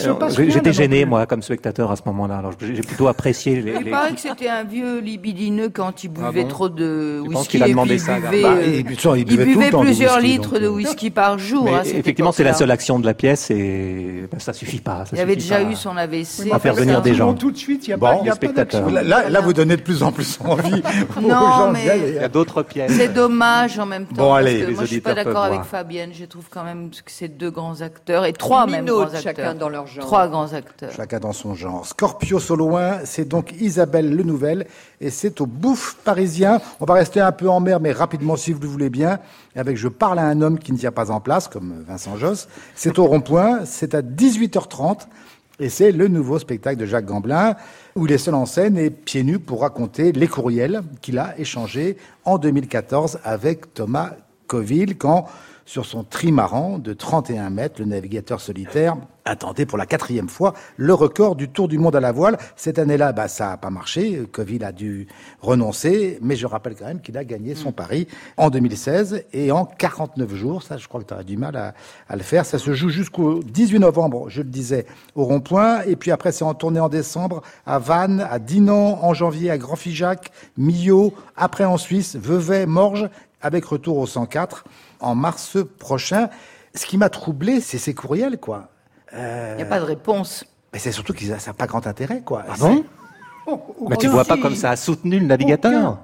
[0.48, 2.38] J'étais gêné moi comme spectateur à ce moment-là.
[2.38, 3.60] Alors j'ai plutôt apprécié.
[3.60, 7.58] Les, il paraît que c'était un vieux libidineux quand il ah buvait trop de whisky.
[7.58, 8.18] Il a demandé ça.
[8.18, 11.68] il buvait, plusieurs litres de whisky par jour.
[11.68, 15.04] Hein, effectivement, c'est la seule action de la pièce et ben, ça suffit pas.
[15.12, 16.50] il avait déjà eu son AVC.
[16.52, 17.34] À faire venir des gens.
[17.34, 18.90] Tout de suite, il y a pas spectateurs.
[18.90, 20.82] Là, vous donnez de plus en plus envie.
[21.22, 22.92] Non, mais d'autres pièces.
[22.92, 24.24] C'est dommage en même temps.
[24.24, 26.10] Bon, allez, parce que moi, je suis pas d'accord avec Fabienne.
[26.12, 29.22] Je trouve quand même que c'est deux grands acteurs et trois même grands acteurs.
[29.22, 30.04] Chacun dans leur genre.
[30.04, 30.92] Trois grands acteurs.
[30.92, 31.86] Chacun dans son genre.
[31.86, 34.66] Scorpio Soloin, c'est donc Isabelle Le Nouvel
[35.00, 36.60] et c'est au Bouffe parisien.
[36.80, 39.18] On va rester un peu en mer, mais rapidement si vous le voulez bien.
[39.54, 42.48] Avec Je parle à un homme qui ne tient pas en place, comme Vincent Josse.
[42.74, 43.64] C'est au rond-point.
[43.64, 45.06] C'est à 18h30.
[45.60, 47.54] Et c'est le nouveau spectacle de Jacques Gamblin,
[47.94, 51.38] où il est seul en scène et pieds nus pour raconter les courriels qu'il a
[51.38, 54.12] échangés en 2014 avec Thomas
[54.46, 55.26] Coville, quand
[55.64, 60.54] sur son trimaran de 31 mètres, le navigateur solitaire a tenté pour la quatrième fois
[60.76, 62.38] le record du Tour du monde à la voile.
[62.56, 64.22] Cette année-là, bah, ça n'a pas marché.
[64.30, 65.06] Coville a dû
[65.40, 69.64] renoncer, mais je rappelle quand même qu'il a gagné son pari en 2016 et en
[69.64, 70.62] 49 jours.
[70.62, 71.74] Ça, je crois que tu aurais du mal à,
[72.08, 72.46] à, le faire.
[72.46, 75.82] Ça se joue jusqu'au 18 novembre, je le disais, au rond-point.
[75.82, 79.58] Et puis après, c'est en tournée en décembre à Vannes, à Dinan, en janvier à
[79.58, 83.08] Grand-Figeac, Millau, après en Suisse, Vevey, Morges,
[83.40, 84.64] avec retour au 104
[85.00, 86.28] en mars prochain.
[86.74, 88.71] Ce qui m'a troublé, c'est ces courriels, quoi.
[89.12, 90.44] Il n'y a pas de réponse.
[90.72, 92.44] Mais c'est surtout qu'ils n'ont pas grand intérêt, quoi.
[92.48, 92.84] Ah bon
[93.88, 95.98] Mais tu vois pas comme ça a soutenu le navigateur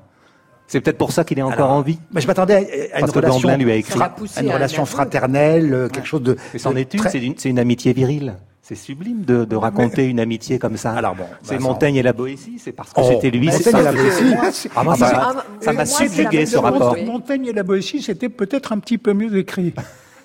[0.69, 1.99] c'est peut-être pour ça qu'il est encore en vie.
[2.13, 3.99] Mais je m'attendais à, une relation, lui a écrit.
[4.41, 6.37] une relation fraternelle, euh, quelque chose de.
[6.59, 7.03] c'en est une,
[7.39, 8.37] c'est une, amitié virile.
[8.61, 10.93] C'est sublime de, raconter une amitié comme ça.
[10.93, 13.47] Alors bon, c'est bah, Montaigne et la Boétie, c'est parce que oh, c'était lui.
[13.47, 14.35] Montaigne et la Boétie.
[14.77, 16.97] Ah, ça m'a subjugué ce rapport.
[16.99, 19.73] Montaigne et la Boétie, c'était peut-être un petit peu mieux écrit.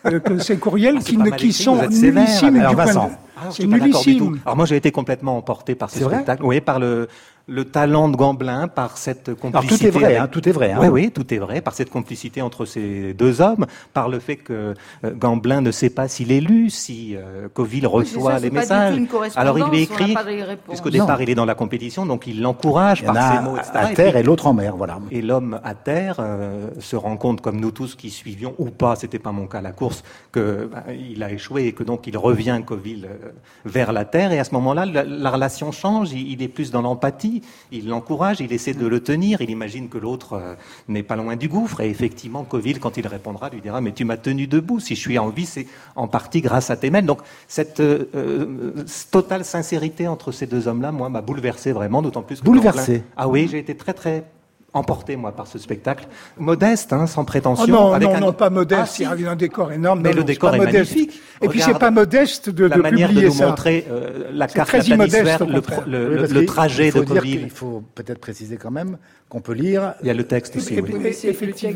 [0.06, 2.58] Euh, que ces courriels ah, qui, ne, qui sont nullissimes.
[2.58, 4.40] Alors, Vincent, ah, c'est nullissime.
[4.46, 6.44] Alors moi j'ai été complètement emporté par ce spectacle.
[6.44, 7.08] Oui, par le
[7.48, 9.78] le talent de Gamblin par cette complicité.
[9.78, 10.72] tout est vrai, hein, tout est vrai.
[10.72, 10.80] Hein.
[10.80, 14.38] Oui, oui, tout est vrai, par cette complicité entre ces deux hommes, par le fait
[14.38, 18.98] que euh, Gamblin ne sait pas s'il est lu, si euh, Coville reçoit les messages.
[19.36, 20.16] Alors il lui écrit,
[20.70, 23.72] puisqu'au départ il est dans la compétition, donc il l'encourage par ses mots, etc.
[23.74, 25.00] À terre et, l'autre en mer, voilà.
[25.12, 28.96] Et l'homme à terre euh, se rend compte, comme nous tous qui suivions ou pas,
[28.96, 32.18] c'était pas mon cas, la course, que bah, il a échoué et que donc il
[32.18, 33.10] revient Coville
[33.66, 34.32] vers la terre.
[34.32, 36.14] Et à ce moment-là, la, relation change.
[36.14, 37.33] il est plus dans l'empathie
[37.72, 40.56] il l'encourage, il essaie de le tenir, il imagine que l'autre euh,
[40.88, 41.82] n'est pas loin du gouffre.
[41.82, 44.80] Et effectivement, Coville, quand il répondra, lui dira Mais tu m'as tenu debout.
[44.80, 47.02] Si je suis en vie, c'est en partie grâce à tes mains.
[47.02, 52.22] Donc, cette euh, euh, totale sincérité entre ces deux hommes-là, moi, m'a bouleversé vraiment, d'autant
[52.22, 52.46] plus que.
[52.46, 54.26] Bouleversé Ah oui, j'ai été très, très
[54.74, 59.04] emporté moi par ce spectacle modeste hein, sans prétention oh non non non pas modeste
[59.08, 61.78] ah, il y a un décor énorme mais le décor est, magnifique et puis c'est
[61.78, 65.44] pas modeste de, la manière de nous montrer euh, la carte très immodeste,
[65.88, 68.98] le, le, trajet de Covid il faut peut-être préciser quand même
[69.34, 69.96] qu'on peut lire.
[70.02, 70.94] Il y a le texte aussi, oui.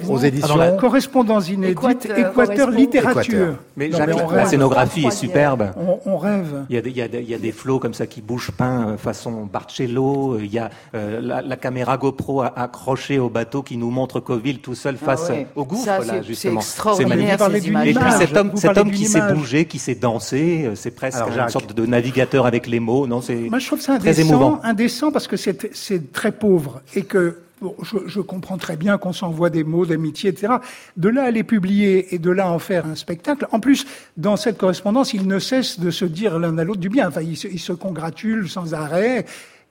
[0.08, 0.58] Aux éditions.
[0.58, 3.56] la correspondance inédite, Équateur, Littérature.
[3.76, 5.72] Mais, la scénographie est superbe.
[6.06, 6.66] On, rêve.
[6.70, 8.22] Il y, a des, il, y a il y, a des, flots comme ça qui
[8.22, 10.38] bougent peint euh, façon Barcello.
[10.40, 14.76] Il y a euh, la, caméra GoPro accrochée au bateau qui nous montre Coville tout
[14.76, 16.62] seul ah face au gouffre, là, justement.
[16.62, 17.42] C'est magnifique.
[17.86, 21.20] Et puis cet homme, cet homme qui s'est bougé, qui s'est dansé, euh, c'est presque
[21.20, 23.08] une sorte de navigateur avec les mots.
[23.08, 27.38] Non, c'est Moi, je trouve ça indécent, indécent parce que c'est très pauvre et que
[27.82, 30.54] je, comprends très bien qu'on s'envoie des mots d'amitié, etc.
[30.96, 33.48] De là à les publier et de là à en faire un spectacle.
[33.52, 36.90] En plus, dans cette correspondance, ils ne cessent de se dire l'un à l'autre du
[36.90, 37.08] bien.
[37.08, 39.26] Enfin, ils se, congratulent sans arrêt.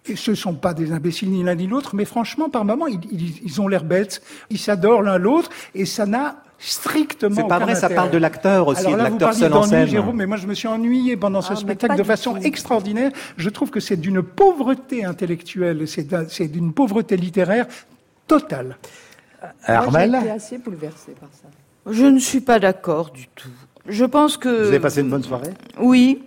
[0.09, 2.87] Et ce ne sont pas des imbéciles ni l'un ni l'autre, mais franchement, par moments,
[2.87, 3.01] ils,
[3.44, 4.22] ils ont l'air bêtes.
[4.51, 7.37] Ils s'adorent l'un l'autre, et ça n'a strictement.
[7.37, 9.87] C'est pas vrai, ça parle de l'acteur aussi, de l'acteur seul en scène.
[9.87, 13.11] Jérôme, mais moi je me suis ennuyé pendant ce ah, spectacle de façon extraordinaire.
[13.37, 17.66] Je trouve que c'est d'une pauvreté intellectuelle, c'est d'une pauvreté littéraire
[18.27, 18.79] totale.
[19.64, 21.49] Armel J'ai été assez bouleversée par ça.
[21.88, 23.51] Je ne suis pas d'accord du tout.
[23.87, 24.49] Je pense que.
[24.49, 25.53] Vous avez passé une bonne soirée?
[25.79, 26.23] Oui.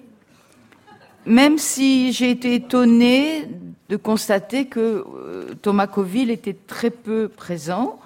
[1.25, 3.49] Même si j'ai été étonnée
[3.89, 7.99] de constater que euh, Thomas Coville était très peu présent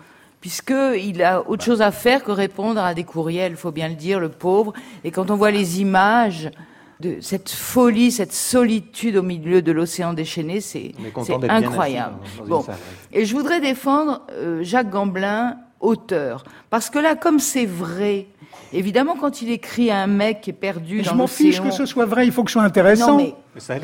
[0.43, 4.19] puisqu'il a autre chose à faire que répondre à des courriels, faut bien le dire,
[4.19, 4.73] le pauvre.
[5.05, 6.51] Et quand on voit les images
[6.99, 10.91] de cette folie, cette solitude au milieu de l'océan déchaîné, c'est
[11.47, 12.17] incroyable.
[12.45, 12.65] bon.
[13.13, 18.27] Et je voudrais défendre euh, Jacques Gamblin, auteur, parce que là, comme c'est vrai,
[18.73, 21.61] Évidemment, quand il écrit à un mec qui est perdu mais dans Je m'en fiche
[21.61, 23.17] que ce soit vrai, il faut que ce soit intéressant.
[23.17, 23.35] Non, mais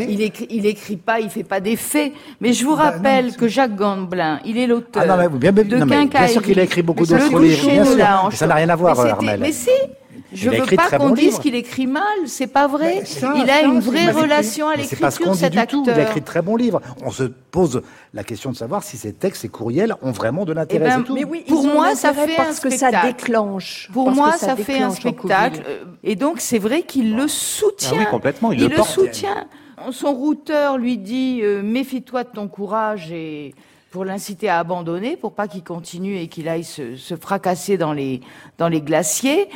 [0.10, 2.14] il écrit, il écrit pas, il fait pas d'effet.
[2.42, 6.28] Mais je vous bah, rappelle que Jacques Gamblin, il est l'auteur ah de bien, Bien
[6.28, 8.34] sûr qu'il a écrit beaucoup d'autres livres, bien sûr.
[8.34, 9.40] Ça n'a rien à voir, Armel.
[9.40, 9.70] Mais si,
[10.34, 13.04] je veux pas qu'on dise qu'il écrit mal, c'est pas vrai.
[13.36, 15.84] il a une vraie relation à l'écriture, cet acteur.
[15.86, 16.82] Il a écrit de très bons livres.
[17.04, 17.82] On se pose
[18.14, 20.86] la question de savoir si ces textes, ces courriels, ont vraiment de l'intérêt.
[20.94, 21.14] Eh ben, tout.
[21.14, 23.90] Mais oui, pour moi, ça fait parce que ça déclenche.
[23.92, 25.62] Pour moi, ça, fait un spectacle.
[26.04, 27.92] Et donc, c'est vrai qu'il le soutient.
[27.94, 28.52] Ah oui, complètement.
[28.52, 29.48] Il, le, soutient.
[29.92, 33.56] Son routeur lui dit euh, méfie-toi de ton courage et
[33.92, 37.94] pour l'inciter à abandonner, pour pas qu'il continue et qu'il aille se, se, fracasser dans
[37.94, 38.22] les
[38.58, 39.48] dans les glaciers.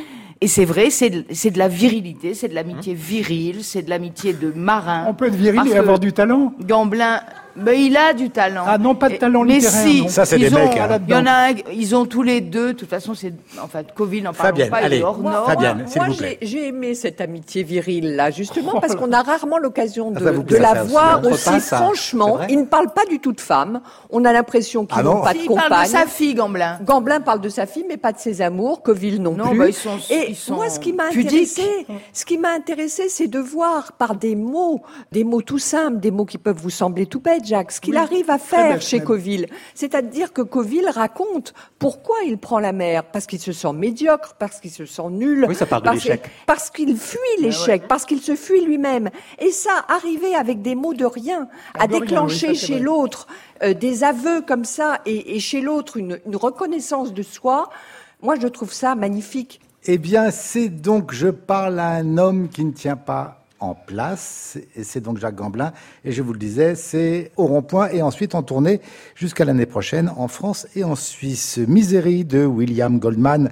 [0.44, 4.34] Et c'est vrai, c'est de, de, la virilité, c'est de l'amitié virile, c'est de l'amitié
[4.34, 5.06] de marin.
[5.08, 6.54] On peut être viril et avoir du talent.
[6.60, 7.22] Gamblin,
[7.56, 8.64] mais il a du talent.
[8.68, 9.84] Ah non, pas de talent mais littéraire.
[9.84, 10.78] Si, ça c'est des mecs.
[10.78, 11.00] Hein.
[11.08, 12.74] Il y en a, ils ont tous les deux.
[12.74, 14.78] De toute façon, c'est en fait Coville n'en parle pas.
[14.78, 16.08] Allez, il moi, Fabienne, moi,
[16.42, 20.84] j'ai aimé cette amitié virile là, justement parce qu'on a rarement l'occasion de, de la
[20.84, 22.40] voir aussi, franchement.
[22.50, 23.82] Il ne parle pas du tout de femmes.
[24.10, 25.66] On a l'impression qu'ils ah n'ont pas de compagne.
[25.66, 26.80] Il parle de sa fille, Gamblin.
[26.84, 28.82] Gamblin parle de sa fille, mais pas de ses amours.
[28.82, 29.58] Coville non, plus.
[29.58, 33.10] Bah, ils sont, Et ils sont moi, ce qui m'a intéressé, ce qui m'a intéressé,
[33.10, 36.70] c'est de voir par des mots, des mots tout simples, des mots qui peuvent vous
[36.70, 39.48] sembler tout bêtes, Ce qu'il arrive va faire chez Coville.
[39.76, 43.04] C'est-à-dire que Coville raconte pourquoi il prend la mer.
[43.06, 45.46] Parce qu'il se sent médiocre, parce qu'il se sent nul.
[45.48, 46.30] Oui, ça parle de l'échec.
[46.46, 49.10] Parce qu'il fuit l'échec, parce qu'il se fuit lui-même.
[49.40, 53.28] Et ça, arriver avec des mots de rien, à déclencher chez l'autre
[53.64, 57.70] euh, des aveux comme ça, et, chez l'autre une, une reconnaissance de soi,
[58.22, 59.60] moi je trouve ça magnifique.
[59.86, 64.58] Eh bien, c'est donc je parle à un homme qui ne tient pas en place.
[64.76, 65.72] Et c'est donc Jacques Gamblin.
[66.04, 68.82] Et je vous le disais, c'est au rond-point et ensuite en tournée
[69.16, 71.60] jusqu'à l'année prochaine en France et en Suisse.
[71.68, 73.50] Misery de William Goldman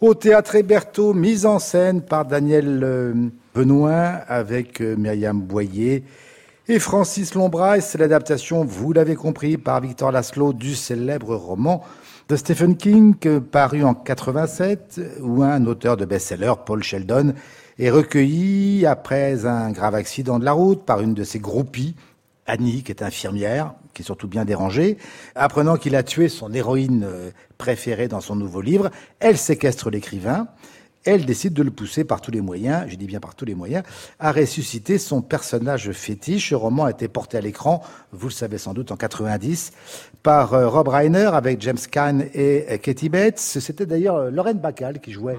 [0.00, 3.14] au théâtre Héberto, mise en scène par Daniel euh,
[3.54, 6.02] Benoît avec euh, Myriam Boyer
[6.68, 7.80] et Francis Lombray.
[7.80, 11.84] C'est l'adaptation, vous l'avez compris, par Victor Laszlo du célèbre roman
[12.28, 17.34] de Stephen King, paru en 87, où un auteur de best-seller, Paul Sheldon,
[17.84, 21.96] est recueilli après un grave accident de la route par une de ses groupies,
[22.46, 24.98] Annie, qui est infirmière, qui est surtout bien dérangée.
[25.34, 30.46] Apprenant qu'il a tué son héroïne euh, préférée dans son nouveau livre, elle séquestre l'écrivain.
[31.04, 33.56] Elle décide de le pousser par tous les moyens, je dis bien par tous les
[33.56, 33.82] moyens,
[34.20, 36.50] à ressusciter son personnage fétiche.
[36.50, 39.72] Ce roman a été porté à l'écran, vous le savez sans doute, en 90,
[40.22, 43.40] par euh, Rob Reiner avec James Caan et euh, Katie Bates.
[43.40, 45.36] C'était d'ailleurs Lorraine Bacall qui jouait.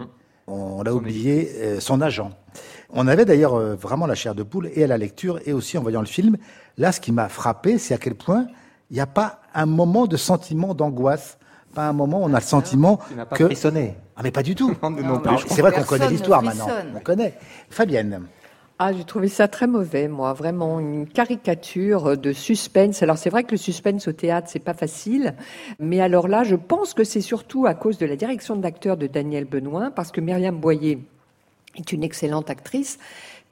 [0.47, 2.32] On l'a oublié, euh, son agent.
[2.89, 5.77] On avait d'ailleurs euh, vraiment la chair de poule et à la lecture et aussi
[5.77, 6.38] en voyant le film.
[6.77, 8.47] Là, ce qui m'a frappé, c'est à quel point
[8.91, 11.38] il n'y a pas un moment de sentiment d'angoisse,
[11.73, 13.45] pas un moment où on a le sentiment tu pas que.
[13.45, 13.95] Frissonné.
[14.15, 14.75] Ah, mais pas du tout.
[15.47, 16.67] c'est vrai qu'on connaît l'histoire maintenant.
[16.95, 17.36] On connaît.
[17.69, 18.27] Fabienne.
[18.86, 23.02] Ah, j'ai trouvé ça très mauvais, moi, vraiment une caricature de suspense.
[23.02, 25.36] Alors c'est vrai que le suspense au théâtre c'est pas facile,
[25.80, 29.08] mais alors là, je pense que c'est surtout à cause de la direction d'acteur de
[29.08, 31.00] Daniel Benoît, parce que Myriam Boyer
[31.78, 33.00] est une excellente actrice,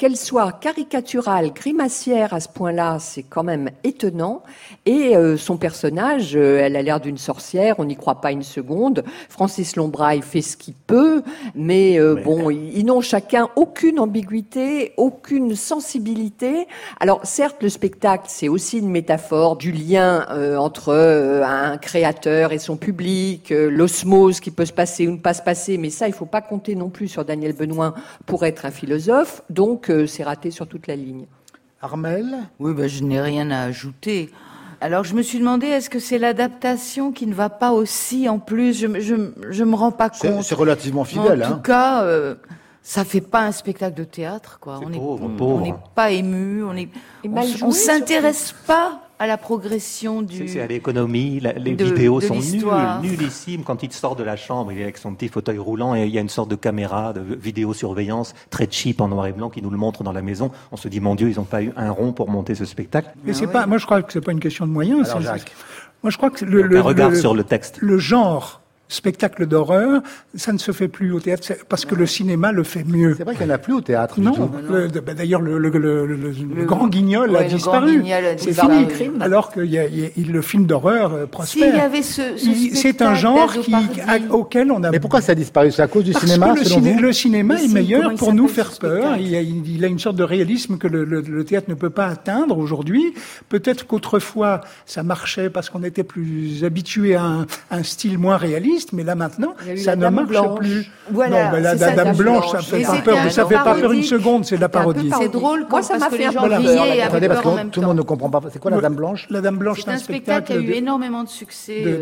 [0.02, 4.42] qu'elle soit caricaturale, grimacière à ce point-là, c'est quand même étonnant.
[4.88, 8.42] Et euh, son personnage, euh, elle a l'air d'une sorcière, on n'y croit pas une
[8.42, 9.04] seconde.
[9.30, 11.22] Francis Lombraille fait ce qu'il peut,
[11.54, 16.68] mais euh, bon, ils, n'ont chacun aucune ambiguïté, aucune sensibilité.
[17.00, 20.26] Alors certes, le spectacle, c'est aussi une métaphore du lien
[20.58, 20.94] entre
[21.46, 25.78] un créateur et son public, l'osmose qui peut se passer ou ne pas se passer,
[25.78, 27.94] mais ça, il faut pas compter non plus sur Daniel Benoît
[28.26, 29.44] pour être un philosophe.
[29.52, 31.26] Donc c'est raté sur toute la ligne.
[31.82, 34.30] Armel Oui, ben, je n'ai rien à ajouter.
[34.82, 38.40] Alors je me suis demandé, est-ce que c'est l'adaptation qui ne va pas aussi en
[38.40, 38.74] plus?
[38.80, 40.44] Je ne me rends pas compte.
[40.44, 41.44] C'est relativement fidèle.
[41.44, 41.62] En tout hein.
[41.64, 42.36] cas, euh,
[42.82, 44.58] ça fait pas un spectacle de théâtre.
[44.60, 44.80] Quoi.
[44.84, 46.86] On n'est pas ému, on ne
[47.64, 50.48] on s'intéresse pas à la progression du.
[50.48, 51.40] C'est à l'économie.
[51.40, 52.66] Les vidéos sont nulles,
[53.04, 53.64] nullissimes.
[53.64, 56.10] Quand il sort de la chambre, il est avec son petit fauteuil roulant et il
[56.10, 59.62] y a une sorte de caméra de vidéosurveillance très cheap en noir et blanc qui
[59.62, 60.50] nous le montre dans la maison.
[60.72, 63.10] On se dit, mon Dieu, ils n'ont pas eu un rond pour monter ce spectacle.
[63.24, 63.68] Mais c'est pas.
[63.68, 65.08] Moi, je crois que c'est pas une question de moyens.
[65.12, 65.54] Alors, Jacques.
[66.02, 67.78] Moi, je crois que le, un regard sur le texte.
[67.80, 68.61] Le genre
[68.92, 70.02] spectacle d'horreur,
[70.36, 73.16] ça ne se fait plus au théâtre parce que le cinéma le fait mieux.
[73.18, 74.20] C'est vrai qu'il n'y en a plus au théâtre.
[74.20, 78.04] Non, bah, d'ailleurs le, le, le, Grand Guignol a disparu.
[78.38, 78.88] C'est fini.
[79.22, 79.86] Alors que y a,
[80.18, 81.90] le film d'horreur euh, prospère.
[82.74, 83.74] C'est un genre qui,
[84.30, 84.92] auquel on a.
[84.92, 85.72] Mais pourquoi ça a disparu?
[85.72, 89.16] C'est à cause du cinéma que le, cinéma est meilleur pour nous faire peur.
[89.18, 92.58] Il a, il a, une sorte de réalisme que le, théâtre ne peut pas atteindre
[92.58, 93.14] aujourd'hui.
[93.48, 98.81] Peut-être qu'autrefois ça marchait parce qu'on était plus habitué à un, un style moins réaliste
[98.94, 100.90] mais là maintenant, ça ne marche plus.
[101.12, 104.46] Voilà, non, la, Dame Blanche, ça fait pas peur, ça fait pas peur une seconde,
[104.46, 105.12] c'est de la parodie.
[105.18, 107.98] C'est drôle, moi ça m'a fait un peu rier Attendez, parce que tout le monde
[107.98, 108.42] ne comprend pas.
[108.52, 109.28] C'est quoi la Dame Blanche?
[109.30, 112.02] La Dame Blanche, c'est un spectacle qui a eu énormément de succès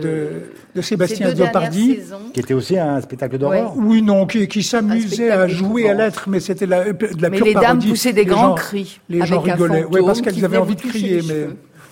[0.75, 1.99] de Sébastien Zopardi,
[2.33, 3.73] qui était aussi un spectacle d'horreur.
[3.75, 7.29] Oui, non, qui s'amusait à jouer à l'être, mais c'était de la pure parodie.
[7.31, 8.99] Mais les dames poussaient des grands cris.
[9.09, 11.47] Les gens rigolaient, oui, parce qu'elles avaient envie de crier, mais.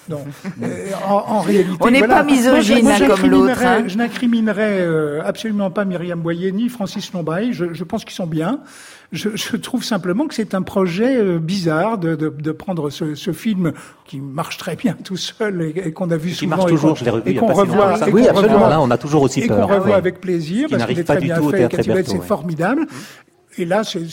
[0.09, 0.23] Non.
[0.63, 3.63] Euh, en, réalité, on n'est pas misogyne comme l'autre.
[3.63, 3.83] Hein.
[3.87, 7.53] Je n'incriminerais euh, absolument pas Myriam Boyer ni Francis Lombray.
[7.53, 8.61] Je, je pense qu'ils sont bien.
[9.11, 13.15] Je, je, trouve simplement que c'est un projet euh, bizarre de, de, de prendre ce,
[13.15, 13.71] ce, film
[14.05, 16.57] qui marche très bien tout seul et, qu'on a vu qui souvent.
[16.57, 17.31] marche toujours, je l'ai revu.
[17.31, 18.67] Et qu'on revoit, et oui, absolument.
[18.67, 19.57] Là, on a toujours aussi peur.
[19.57, 22.03] Et qu'on revoit avec plaisir parce qu'il est très bien fait.
[22.05, 22.85] C'est formidable.
[23.57, 24.05] Et là, c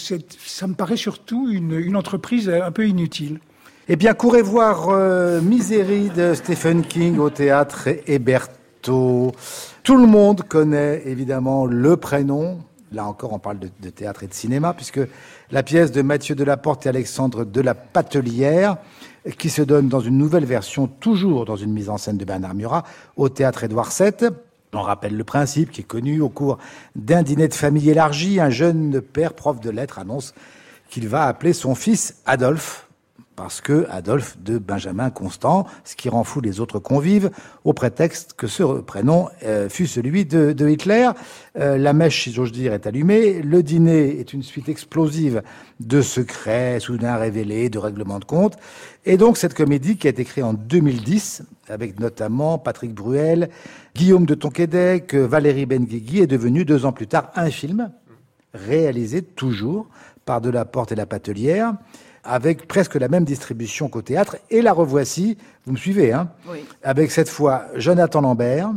[0.45, 3.41] ça me paraît surtout une, une entreprise un peu inutile.
[3.87, 9.33] Eh bien, courez voir euh, de Stephen King au théâtre Héberto.
[9.83, 12.61] Tout le monde connaît évidemment le prénom.
[12.93, 15.01] Là encore, on parle de, théâtre et de cinéma, puisque
[15.51, 18.79] la pièce de Mathieu Delaporte et Alexandre de la Patelière,
[19.37, 22.55] qui se donne dans une nouvelle version, toujours dans une mise en scène de Bernard
[22.55, 22.85] Murat,
[23.17, 24.31] au théâtre Édouard VII.
[24.73, 26.57] On rappelle le principe qui est connu au cours
[26.97, 28.41] d'un dîner de famille élargi.
[28.41, 30.33] Un jeune père, prof de lettres, annonce
[30.89, 32.85] qu'il va appeler son fils Adolphe
[33.37, 37.31] parce que Adolphe de Benjamin Constant, ce qui rend fou les autres convives,
[37.65, 41.11] au prétexte que ce prénom euh, fut celui de, Hitler.
[41.59, 43.43] Euh, la mèche, si j'ose dire, est allumée.
[43.43, 45.43] Le dîner est une suite explosive
[45.81, 48.57] de secrets soudain révélés, de règlements de compte.
[49.05, 53.51] Et donc cette comédie qui a été créée en 2010, avec notamment Patrick Bruel,
[53.95, 57.91] Guillaume de Tonquédec, Valérie Benguigui, est devenue deux ans plus tard un film
[58.55, 59.89] réalisé toujours
[60.25, 61.75] par Delaporte et la Patelière
[62.25, 64.37] avec presque la même distribution qu'au théâtre.
[64.51, 66.65] Et la revoici, vous me suivez, hein oui.
[66.83, 68.73] Avec cette fois Jonathan Lambert,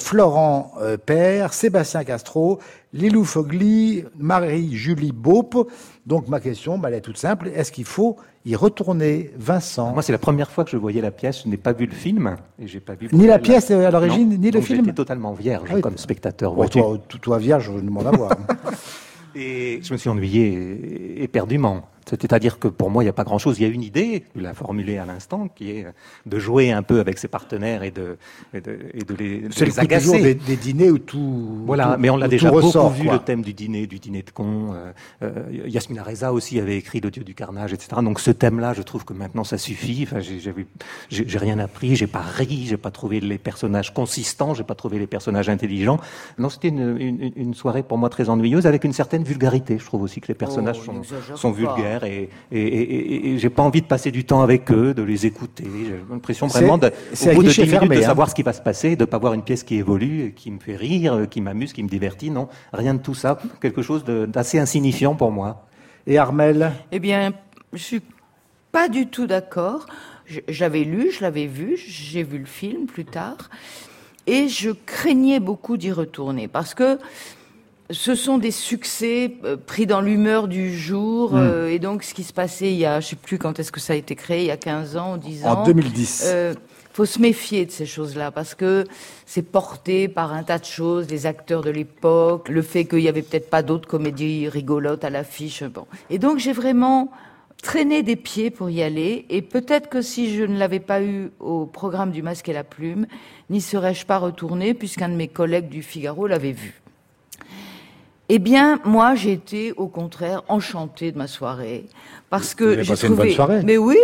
[0.00, 2.60] Florent euh, Père, Sébastien Castro,
[2.92, 5.70] Lilou Fogli, Marie-Julie Baupe.
[6.06, 7.50] Donc ma question, bah, elle est toute simple.
[7.54, 9.92] Est-ce qu'il faut y retourner, Vincent?
[9.92, 11.42] Moi, c'est la première fois que je voyais la pièce.
[11.44, 12.36] Je n'ai pas vu le film.
[12.60, 15.68] Et j'ai pas vu ni la pièce à l'origine, ni le film J'étais totalement vierge
[15.74, 16.54] ah comme spectateur.
[16.70, 18.30] toi, toi, vierge, je demande à voir.
[19.34, 21.82] et je me suis ennuyé éperdument.
[22.08, 23.58] C'est-à-dire que pour moi, il n'y a pas grand-chose.
[23.58, 25.86] Il y a une idée, tu l'as formulée à l'instant, qui est
[26.26, 28.16] de jouer un peu avec ses partenaires et de,
[28.54, 30.22] et de, et de les, de les agacer.
[30.22, 31.62] Des, des, dîners où tout.
[31.66, 34.72] Voilà, mais on l'a déjà beaucoup vu le thème du dîner, du dîner de con.
[34.72, 34.92] Euh,
[35.22, 38.00] euh, Yasmina Reza aussi avait écrit Le Dieu du carnage, etc.
[38.02, 40.04] Donc ce thème-là, je trouve que maintenant ça suffit.
[40.04, 44.74] Enfin, j'ai rien appris, j'ai pas ri, j'ai pas trouvé les personnages consistants, j'ai pas
[44.74, 45.98] trouvé les personnages intelligents.
[46.38, 49.78] Non, c'était une, une, une, soirée pour moi très ennuyeuse avec une certaine vulgarité.
[49.78, 53.62] Je trouve aussi que les personnages oh, sont, sont vulgaires et, et, et, j'ai pas
[53.62, 55.64] envie de passer du temps avec eux, de les écouter.
[55.64, 58.02] J'ai l'impression vraiment, de, au bout de 10 minutes, de hein.
[58.02, 60.58] savoir ce qui va se passer, de pas voir une pièce qui évolue, qui me
[60.58, 62.30] fait rire, qui m'amuse, qui me divertit.
[62.30, 63.38] Non, rien de tout ça.
[63.60, 65.66] Quelque chose d'assez insignifiant pour moi.
[66.06, 66.72] Et Armel?
[66.92, 67.32] Eh bien,
[67.72, 68.02] je suis
[68.72, 69.86] pas du tout d'accord.
[70.48, 73.48] J'avais lu, je l'avais vu, j'ai vu le film plus tard,
[74.26, 76.98] et je craignais beaucoup d'y retourner parce que
[77.90, 81.32] ce sont des succès euh, pris dans l'humeur du jour.
[81.32, 81.38] Hmm.
[81.38, 83.72] Euh, et donc, ce qui se passait il y a, je sais plus quand est-ce
[83.72, 85.60] que ça a été créé, il y a 15 ans ou 10 ans.
[85.60, 86.24] En 2010.
[86.26, 86.54] Euh,
[86.92, 88.84] faut se méfier de ces choses-là parce que
[89.24, 93.08] c'est porté par un tas de choses, les acteurs de l'époque, le fait qu'il y
[93.08, 95.62] avait peut-être pas d'autres comédies rigolotes à l'affiche.
[95.62, 95.86] Bon.
[96.10, 97.12] Et donc, j'ai vraiment
[97.62, 99.26] traîné des pieds pour y aller.
[99.30, 102.64] Et peut-être que si je ne l'avais pas eu au programme du Masque et la
[102.64, 103.06] Plume,
[103.48, 106.82] n'y serais-je pas retourné puisqu'un de mes collègues du Figaro l'avait vu.
[108.30, 111.86] Eh bien, moi, j'ai été au contraire enchantée de ma soirée
[112.28, 113.08] parce que j'ai trouvé.
[113.08, 113.96] Une bonne soirée, mais oui,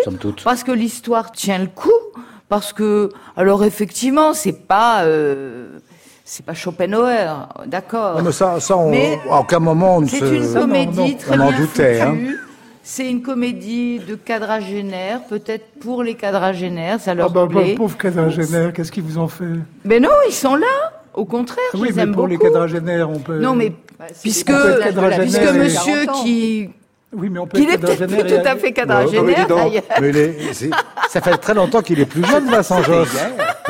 [0.44, 1.90] parce que l'histoire tient le coup,
[2.48, 5.04] parce que alors effectivement, c'est pas.
[5.04, 5.78] Euh,
[6.26, 8.22] c'est pas Schopenhauer, d'accord.
[8.22, 12.16] Mais ça, ça à aucun moment on ne C'est une comédie très bien doutait, hein.
[12.86, 17.74] C'est une comédie de quadragénaires, peut-être pour les quadragénaires, ça leur ah bah, plaît.
[17.74, 19.44] Pauvres quadragénaires, qu'est-ce qu'ils vous ont fait?
[19.86, 20.92] Mais non, ils sont là.
[21.14, 23.38] Au contraire, oui, je les mais pour les quadragénaires, on peut.
[23.38, 23.72] Non, mais
[24.22, 24.52] puisque,
[25.20, 26.70] puisque monsieur qui
[27.16, 29.46] oui, mais on peut qu'il est peut-être plus tout à fait quadragénaire.
[30.00, 30.34] mais
[31.08, 33.16] ça fait très longtemps qu'il est plus jeune, Vincent Josse.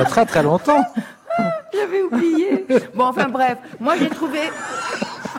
[0.09, 0.83] très très longtemps.
[1.73, 2.65] J'avais oublié.
[2.95, 4.39] Bon, enfin bref, moi j'ai trouvé.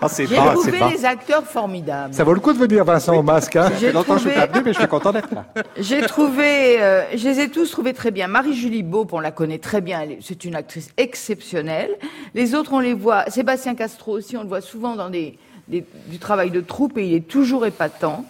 [0.01, 2.13] Oh, j'ai trouvé les acteurs formidables.
[2.13, 3.55] Ça vaut le coup de venir, Vincent, au masque.
[3.55, 3.71] Hein.
[3.79, 4.33] J'ai longtemps trouvé...
[4.35, 5.45] je suis pas mais je suis content d'être là.
[5.77, 8.27] J'ai trouvé, euh, je les ai tous trouvés très bien.
[8.27, 11.91] Marie-Julie Beau, on la connaît très bien, c'est une actrice exceptionnelle.
[12.33, 13.29] Les autres, on les voit.
[13.29, 15.37] Sébastien Castro aussi, on le voit souvent dans des,
[15.67, 18.25] du travail de troupe et il est toujours épatant.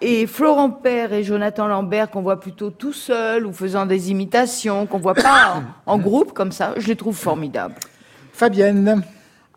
[0.00, 4.86] Et Florent Père et Jonathan Lambert, qu'on voit plutôt tout seul ou faisant des imitations,
[4.86, 7.76] qu'on voit pas en, groupe comme ça, je les trouve formidables.
[8.32, 9.02] Fabienne.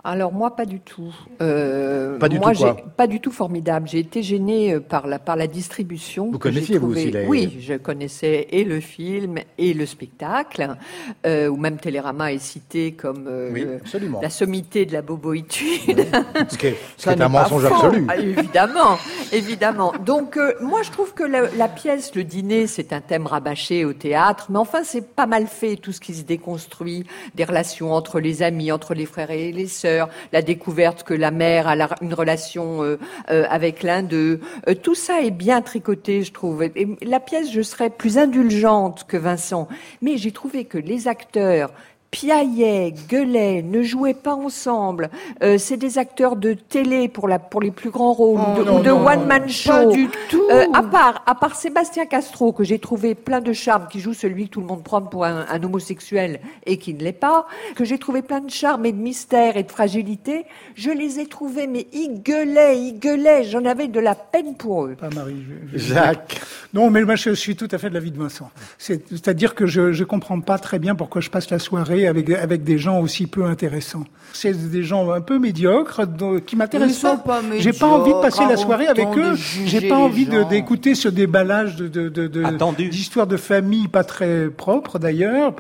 [0.10, 1.14] Alors moi, pas du tout.
[1.41, 3.89] Euh, pas du moi, tout quoi Pas du tout formidable.
[3.89, 6.32] J'ai été gênée euh, par la, par la distribution.
[6.32, 10.78] Vous connaissiez vous aussi Oui, je connaissais et le film et le spectacle,
[11.26, 13.80] euh, ou même Télérama est cité comme euh,
[14.22, 16.05] la sommité de la boboïtude.
[16.47, 16.78] Ce qui est,
[17.22, 18.08] un mensonge absolu.
[18.08, 18.97] Ah, évidemment,
[19.34, 19.91] évidemment.
[20.05, 23.91] Donc moi, je trouve que la, la pièce, le dîner, c'est un thème rabâché au
[23.91, 27.03] théâtre, mais enfin, c'est pas mal fait, tout ce qui se déconstruit,
[27.36, 29.96] des relations entre les amis, entre les frères et les sœurs
[30.31, 34.39] la découverte que la mère a une relation euh, euh, avec l'un d'eux.
[34.67, 36.63] Euh, tout ça est bien tricoté, je trouve.
[36.63, 39.67] Et la pièce, je serais plus indulgente que Vincent,
[40.01, 41.71] mais j'ai trouvé que les acteurs
[42.18, 45.11] piaillaient, gueulaient, ne jouaient pas ensemble.
[45.43, 48.84] Euh, c'est des acteurs de télé pour la pour les plus grands rôles oh, de,
[48.86, 49.72] de one man show.
[49.72, 50.41] Pas du tout.
[50.49, 54.15] Euh, à part à part Sébastien Castro que j'ai trouvé plein de charme, qui joue
[54.15, 57.45] celui que tout le monde prend pour un, un homosexuel et qui ne l'est pas,
[57.76, 60.45] que j'ai trouvé plein de charme et de mystère et de fragilité.
[60.74, 63.43] Je les ai trouvés mais ils gueulaient, ils gueulaient.
[63.43, 64.95] J'en avais de la peine pour eux.
[64.99, 65.45] Pas Marie.
[65.76, 66.41] Jacques.
[66.74, 68.49] Non, mais moi je suis tout à fait de l'avis de Vincent.
[68.80, 72.64] C'est-à-dire que je je comprends pas très bien pourquoi je passe la soirée avec, avec
[72.64, 74.03] des gens aussi peu intéressants.
[74.34, 76.01] C'est des gens un peu médiocres
[76.45, 77.41] qui m'intéressent pas.
[77.58, 79.36] J'ai pas envie de passer la soirée avec eux.
[79.66, 84.99] J'ai pas envie d'écouter ce déballage de d'histoires de, de, de famille pas très propres
[84.99, 85.53] d'ailleurs.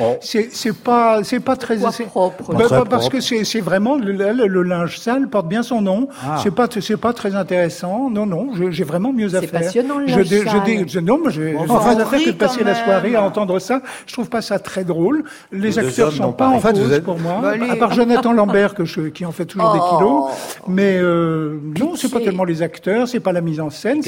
[0.00, 0.16] Oh.
[0.20, 2.54] C'est pas c'est pas très propre.
[2.54, 6.08] Bah, parce que c'est vraiment le, le, linge sale porte bien son nom.
[6.24, 6.40] Ah.
[6.42, 8.08] C'est pas c'est pas très intéressant.
[8.10, 9.50] Non non, j'ai vraiment mieux à faire.
[9.50, 10.88] C'est passionnant le linge je, sale.
[10.88, 13.82] Je, non, mais j'ai enfin, que de passer la soirée à entendre ça.
[14.06, 15.24] Je trouve pas ça très drôle.
[15.50, 18.84] Les acteurs sont pas en, fait, cause pour moi, bah, à part Jonathan Lambert que
[18.84, 19.96] je, qui en fait toujours des oh.
[19.96, 20.24] kilos.
[20.68, 24.02] Mais euh, non, c'est pas tellement les acteurs, c'est pas la mise en scène,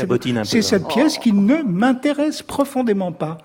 [0.44, 3.38] c'est cette pièce qui ne m'intéresse profondément pas.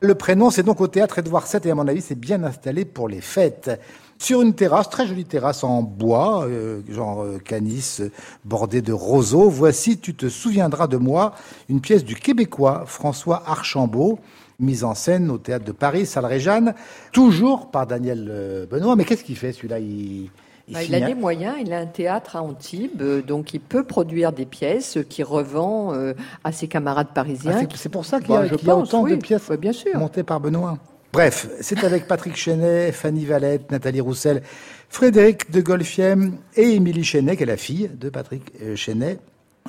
[0.00, 2.84] Le prénom, c'est donc au théâtre Édouard VII et à mon avis, c'est bien installé
[2.84, 3.70] pour les fêtes.
[4.18, 8.00] Sur une terrasse, très jolie terrasse en bois, euh, genre euh, canis,
[8.44, 11.34] bordée de roseaux, voici Tu te souviendras de moi,
[11.68, 14.18] une pièce du Québécois François Archambault,
[14.60, 16.74] mise en scène au théâtre de Paris, salle Réjeanne,
[17.12, 18.96] toujours par Daniel euh, Benoît.
[18.96, 19.78] Mais qu'est-ce qu'il fait celui-là?
[19.78, 20.30] Il,
[20.68, 23.60] il, bah, il, a des moyens, il a un théâtre à Antibes, euh, donc il
[23.60, 27.60] peut produire des pièces qu'il revend euh, à ses camarades parisiens.
[27.62, 29.96] Ah, c'est pour ça qu'il y, a, bah, autant de pièces bien sûr.
[29.98, 30.78] montées par Benoît.
[31.12, 34.42] Bref, c'est avec Patrick Chenet, Fanny Valette, Nathalie Roussel,
[34.88, 39.18] Frédéric de Golfiem et Émilie Chenet, qui est la fille de Patrick Chenet,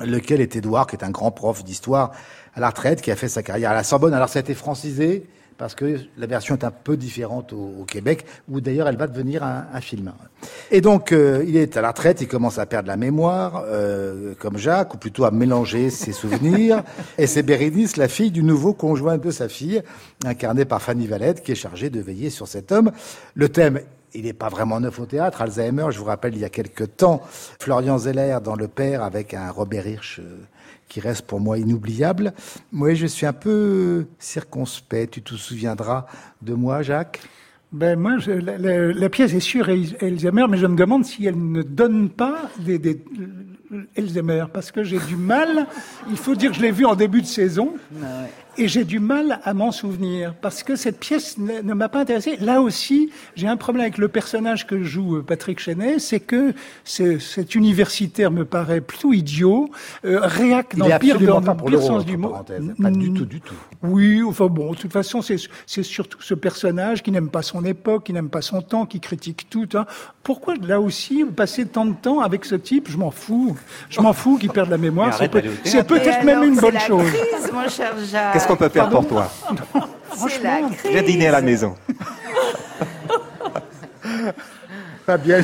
[0.04, 2.12] lequel est Édouard, qui est un grand prof d'histoire
[2.54, 4.14] à la retraite, qui a fait sa carrière à la Sorbonne.
[4.14, 5.26] Alors ça a été francisé,
[5.58, 9.42] parce que la version est un peu différente au, Québec, où d'ailleurs elle va devenir
[9.42, 10.12] un, un film.
[10.70, 14.34] Et donc euh, il est à la retraite, il commence à perdre la mémoire, euh,
[14.38, 16.82] comme Jacques, ou plutôt à mélanger ses souvenirs.
[17.16, 19.82] Et c'est Bérénice, la fille du nouveau conjoint de sa fille,
[20.24, 22.90] incarnée par Fanny Valette, qui est chargée de veiller sur cet homme.
[23.34, 23.80] Le thème
[24.16, 25.42] il n'est pas vraiment neuf au théâtre.
[25.42, 27.22] Alzheimer, je vous rappelle, il y a quelque temps,
[27.60, 30.38] Florian Zeller dans Le Père avec un Robert Hirsch euh,
[30.88, 32.32] qui reste pour moi inoubliable.
[32.72, 35.10] Moi, je suis un peu circonspect.
[35.10, 36.06] Tu te souviendras
[36.42, 37.20] de moi, Jacques?
[37.72, 42.08] Ben moi, la, pièce est sur Elzheimer, mais je me demande si elle ne donne
[42.08, 43.02] pas des, des
[43.96, 45.66] Elzheimer, parce que j'ai du mal.
[46.08, 47.74] Il faut dire que je l'ai vu en début de saison.
[48.02, 48.24] Ah
[48.58, 52.36] et j'ai du mal à m'en souvenir parce que cette pièce ne, m'a pas intéressé.
[52.40, 56.54] Là aussi, j'ai un problème avec le personnage que joue euh, Patrick Chenet, c'est que
[56.84, 59.68] cet universitaire me paraît plutôt idiot,
[60.04, 62.34] euh, réac dans le pire, dans, pire sens du mot.
[62.80, 63.54] Pas du tout, du tout.
[63.82, 68.04] Oui, enfin bon, de toute façon, c'est surtout ce personnage qui n'aime pas son époque,
[68.04, 69.68] qui n'aime pas son temps, qui critique tout.
[69.74, 69.86] Hein.
[70.22, 72.88] Pourquoi là aussi passer tant de temps avec ce type?
[72.90, 73.56] Je m'en fous.
[73.90, 75.16] Je m'en fous qu'il perde la mémoire.
[75.64, 77.10] C'est peut-être même une bonne chose.
[77.10, 78.45] Crise, mon cher Jacques.
[78.46, 79.30] Qu'est-ce qu'on peut faire pour toi?
[80.10, 81.74] Franchement, j'ai dîné à la maison.
[85.24, 85.40] bien.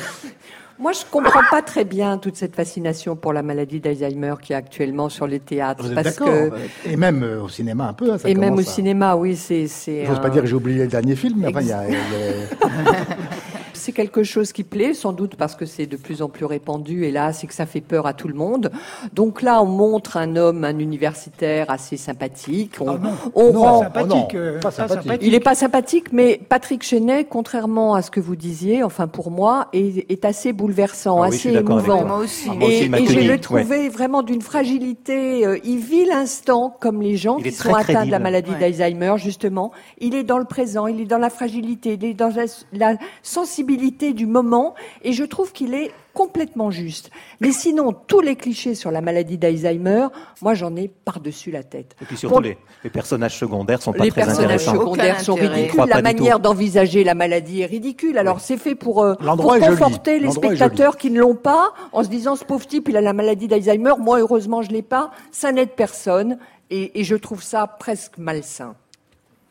[0.79, 4.57] Moi, je comprends pas très bien toute cette fascination pour la maladie d'Alzheimer qui est
[4.57, 5.87] actuellement sur les théâtres.
[5.87, 6.51] Vous parce que...
[6.85, 8.13] Et même euh, au cinéma un peu.
[8.13, 9.69] Hein, et même au cinéma, oui, c'est.
[10.07, 11.83] J'ose pas dire que j'ai oublié le dernier film, mais enfin, il y a...
[13.83, 17.05] c'est quelque chose qui plaît, sans doute parce que c'est de plus en plus répandu,
[17.05, 18.71] et là, c'est que ça fait peur à tout le monde.
[19.13, 22.77] Donc là, on montre un homme, un universitaire assez sympathique.
[22.81, 23.01] On, ah
[23.35, 23.81] on rend...
[23.83, 25.13] sympathique, euh, pas sympathique.
[25.21, 29.33] Il n'est pas sympathique, mais Patrick Chenet, contrairement à ce que vous disiez, enfin pour
[29.33, 32.05] moi, est, est assez bouleversant, ah assez émouvant.
[32.05, 32.49] Moi aussi.
[32.61, 35.45] et, et je le trouvais vraiment d'une fragilité.
[35.45, 39.73] Euh, il vit l'instant comme les gens qui sont atteints de la maladie d'Alzheimer, justement.
[39.99, 42.33] Il est dans le présent, il est dans la fragilité, il est dans
[42.73, 47.11] la sensibilité du moment, et je trouve qu'il est complètement juste.
[47.41, 50.09] Mais sinon, tous les clichés sur la maladie d'Alzheimer,
[50.43, 51.97] moi j'en ai par-dessus la tête.
[52.03, 52.57] Et puis surtout, les,
[52.91, 54.43] personnages secondaires sont pas très intéressants.
[54.43, 55.85] Les personnages secondaires sont ridicules.
[55.89, 58.19] La manière d'envisager la maladie est ridicule.
[58.19, 62.09] Alors c'est fait pour, euh, pour conforter les spectateurs qui ne l'ont pas, en se
[62.09, 63.95] disant ce pauvre type, il a la maladie d'Alzheimer.
[63.99, 65.11] Moi, heureusement, je l'ai pas.
[65.31, 66.39] Ça n'aide personne.
[66.71, 68.75] Et, et je trouve ça presque malsain.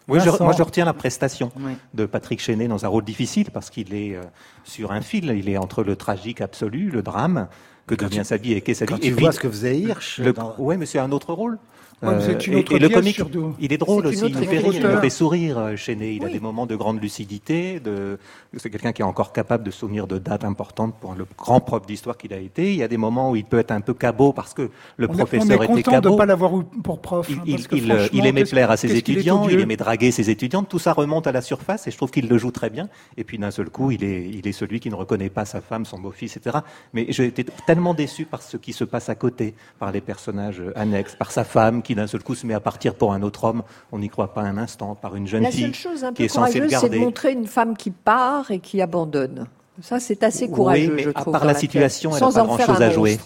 [0.07, 1.51] Oui, moi je retiens la prestation
[1.93, 4.21] de Patrick Chenet dans un rôle difficile parce qu'il est euh,
[4.63, 7.47] sur un fil, il est entre le tragique absolu, le drame
[7.87, 8.93] que devient sa vie et qu'est sa vie.
[8.93, 10.21] Quand tu vois ce que faisait Hirsch.
[10.57, 11.57] Oui, mais c'est un autre rôle.
[12.03, 13.21] Euh, et, le comique,
[13.59, 16.15] il est drôle aussi, il fait rire, il fait sourire, euh, Chenet.
[16.15, 17.79] Il a des moments de grande lucidité.
[17.79, 18.17] De...
[18.57, 21.85] C'est quelqu'un qui est encore capable de souvenir de dates importantes pour le grand prof
[21.85, 22.71] d'histoire qu'il a été.
[22.71, 25.07] Il y a des moments où il peut être un peu cabot parce que le
[25.07, 26.09] professeur était cabot.
[26.09, 26.51] de ne pas l'avoir
[26.83, 27.29] pour prof.
[27.45, 30.69] Il, hein, il, aimait plaire à ses étudiants, il, aimait draguer ses étudiantes.
[30.69, 32.89] Tout ça remonte à la surface et je trouve qu'il le joue très bien.
[33.17, 35.61] Et puis d'un seul coup, il est, il est celui qui ne reconnaît pas sa
[35.61, 36.57] femme, son beau-fils, etc.
[36.93, 40.63] Mais j'ai été tellement déçu par ce qui se passe à côté, par les personnages
[40.75, 43.43] annexes, par sa femme qui d'un seul coup se met à partir pour un autre
[43.43, 43.63] homme.
[43.91, 45.71] On n'y croit pas un instant, par une jeune fille
[46.15, 46.87] qui est censée le garder.
[46.87, 49.47] C'est de montrer une femme qui part et qui abandonne.
[49.81, 51.31] Ça, c'est assez courageux, oui, mais je trouve.
[51.31, 53.19] Par la situation, elle n'a pas grand-chose à jouer.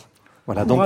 [0.46, 0.80] Voilà, donc,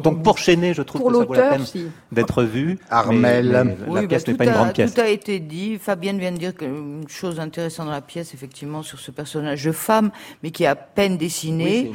[0.00, 1.64] donc, pour Chenet, je trouve que ça vaut la peine
[2.12, 2.78] d'être vu.
[2.88, 4.94] Armel, la bah, pièce n'est pas une grande pièce.
[4.94, 5.76] Tout a été dit.
[5.76, 9.72] Fabienne vient de dire une chose intéressante dans la pièce, effectivement, sur ce personnage de
[9.72, 10.12] femme,
[10.44, 11.90] mais qui est à peine dessiné.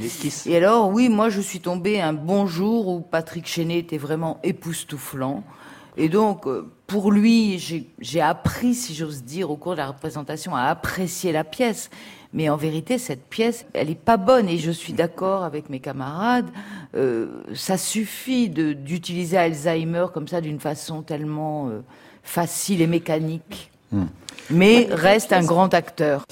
[0.45, 4.39] Et alors, oui, moi, je suis tombée un bon jour où Patrick Chenet était vraiment
[4.43, 5.45] époustouflant.
[5.97, 7.57] Et donc, euh, pour lui,
[7.99, 11.89] j'ai appris, si j'ose dire, au cours de la représentation, à apprécier la pièce.
[12.35, 15.79] Mais en vérité, cette pièce, elle est pas bonne et je suis d'accord avec mes
[15.79, 16.49] camarades.
[16.93, 21.79] Euh, ça suffit d'utiliser Alzheimer comme ça d'une façon tellement euh,
[22.23, 23.71] facile et mécanique.
[23.93, 24.07] Hmm.
[24.49, 26.25] Mais reste un grand acteur.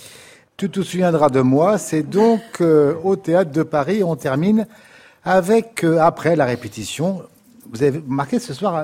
[0.58, 4.68] Tu te souviendras de moi, c'est donc euh, au théâtre de Paris, on termine
[5.24, 7.22] avec, après la répétition,
[7.72, 8.84] vous avez marqué ce soir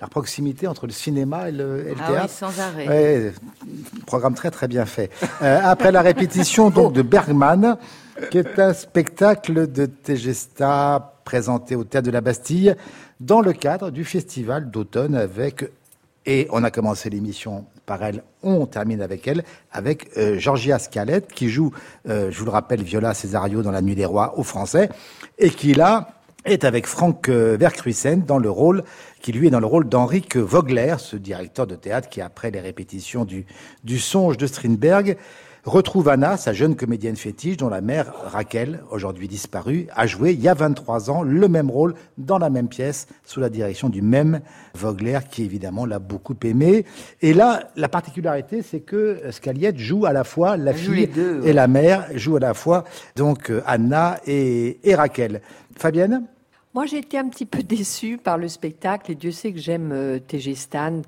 [0.00, 2.24] la proximité entre le cinéma et le, ah théâtre.
[2.24, 3.32] Oui, sans arrêt.
[4.06, 5.10] programme très très bien fait.
[5.42, 7.76] Euh, après la répétition donc de Bergman,
[8.30, 12.74] qui est un spectacle de Tegesta présenté au théâtre de la Bastille
[13.20, 15.64] dans le cadre du festival d'automne avec
[16.26, 21.32] et on a commencé l'émission par elle, on termine avec elle, avec euh, Georgia Scalette,
[21.32, 21.70] qui joue,
[22.08, 24.90] euh, je vous le rappelle, Viola Cesario dans La Nuit des Rois au français,
[25.38, 26.15] et qui là
[26.46, 28.84] est avec Franck Vercruisen dans le rôle
[29.20, 32.60] qui lui est dans le rôle d'Henrik Vogler, ce directeur de théâtre qui, après les
[32.60, 33.44] répétitions du,
[33.82, 35.16] du songe de Strindberg,
[35.64, 40.40] retrouve Anna, sa jeune comédienne fétiche, dont la mère, Raquel, aujourd'hui disparue, a joué il
[40.40, 44.00] y a 23 ans le même rôle dans la même pièce, sous la direction du
[44.00, 44.40] même
[44.74, 46.84] Vogler, qui évidemment l'a beaucoup aimé.
[47.20, 51.10] Et là, la particularité, c'est que Scaliette joue à la fois la fille
[51.42, 52.84] et la mère, joue à la fois
[53.16, 55.40] donc Anna et, et Raquel.
[55.76, 56.26] Fabienne?
[56.76, 59.92] Moi, j'ai été un petit peu déçue par le spectacle et Dieu sait que j'aime
[59.92, 60.18] euh,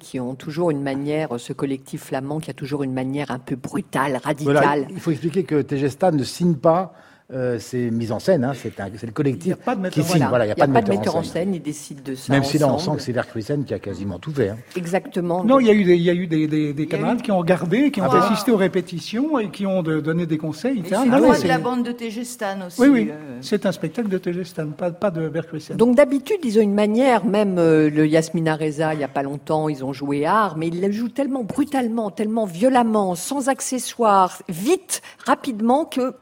[0.00, 3.54] qui ont toujours une manière, ce collectif flamand qui a toujours une manière un peu
[3.54, 4.86] brutale, radicale.
[4.88, 6.94] il faut expliquer que TG ne signe pas
[7.30, 8.72] euh, c'est mise en scène, hein, c'est
[9.04, 9.56] le collectif
[9.90, 10.24] qui signe.
[10.30, 12.32] Voilà, il n'y a, pas de metteur en scène, il décide de ça.
[12.32, 14.48] Même si là on sent que c'est Vercruisen qui a quasiment tout fait.
[14.48, 14.56] Hein.
[14.76, 15.44] Exactement.
[15.44, 17.30] Non, il y a eu des, il y a eu des, des, des camarades qui
[17.30, 18.24] ont regardé, qui ont ah.
[18.24, 20.82] assisté aux répétitions et qui ont donné des conseils.
[20.88, 22.80] C'est de la bande de Tegestan aussi.
[22.80, 23.38] Oui, oui, euh.
[23.42, 25.76] c'est un spectacle de Tegestan, pas, pas de Vercruisen.
[25.76, 29.22] Donc d'habitude, ils ont une manière, même euh, le Yasmina Reza, il n'y a pas
[29.22, 34.38] longtemps, ils ont joué art, mais ils la jouent tellement brutalement, tellement violemment, sans accessoires,
[34.48, 36.14] vite, rapidement, que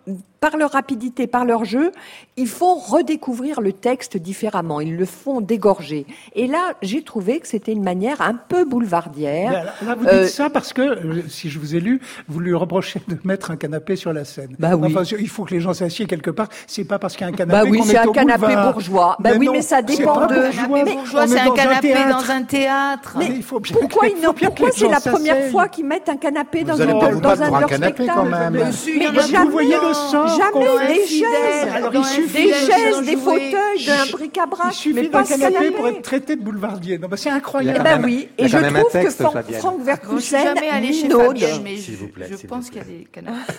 [0.47, 1.91] par leur rapidité, par leur jeu,
[2.37, 4.81] ils font redécouvrir le texte différemment.
[4.81, 6.07] Ils le font dégorger.
[6.37, 9.75] Et là, j'ai trouvé que c'était une manière un peu boulevardière.
[9.85, 12.55] Là, vous dites euh, ça parce que, euh, si je vous ai lu, vous lui
[12.55, 14.55] reprochez de mettre un canapé sur la scène.
[14.61, 14.95] Bah oui.
[14.95, 16.47] Enfin, il faut que les gens s'assiedent quelque part.
[16.69, 17.65] C'est pas parce qu'il y a un canapé.
[17.65, 19.17] Bah oui, c'est un canapé bourgeois.
[19.19, 20.95] Bah oui, mais ça dépend de.
[20.95, 23.17] bourgeois, c'est un canapé dans un théâtre.
[23.19, 26.63] Mais, il faut bien, pourquoi, il pourquoi c'est la première fois qu'ils mettent un canapé
[26.63, 26.87] dans, un,
[27.19, 28.53] dans un, canapé quand même.
[28.53, 33.87] Mais vous voyez le sens jamais des chaises, Alors, il suffit des chaises, des fauteuils,
[33.87, 34.73] d'un bric-à-brac.
[34.73, 36.99] Il suffit d'un canapé pour être traité de boulevardier.
[36.99, 37.79] Non, bah, c'est incroyable.
[37.81, 41.39] Eh ben oui, et je trouve que Franck Verkusen minaude.
[41.39, 43.53] Je pense qu'il y a des canapés.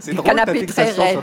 [0.06, 1.18] des canapés très raides.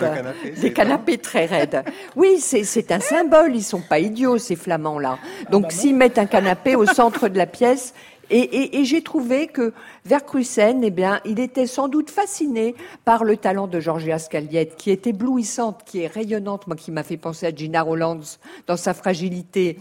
[0.60, 1.84] des canapés très raides.
[2.16, 3.55] Oui, c'est un symbole.
[3.55, 5.18] Ils sont pas idiots ces flamands-là.
[5.51, 7.93] Donc ah bah s'ils mettent un canapé au centre de la pièce,
[8.30, 9.73] et, j'ai trouvé que
[10.05, 12.75] Vercruisen, eh bien, il était sans doute fasciné
[13.05, 17.03] par le talent de Georgia Scaliette, qui est éblouissante, qui est rayonnante, moi qui m'a
[17.03, 18.19] fait penser à Gina Rollands
[18.67, 19.78] dans sa fragilité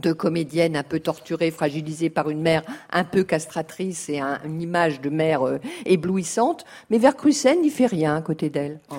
[0.00, 5.00] de comédienne un peu torturée, fragilisée par une mère un peu castratrice et une image
[5.00, 6.64] de mère euh, éblouissante.
[6.90, 8.80] Mais Vercrusen n'y fait rien à côté d'elle.
[8.90, 8.94] Oh.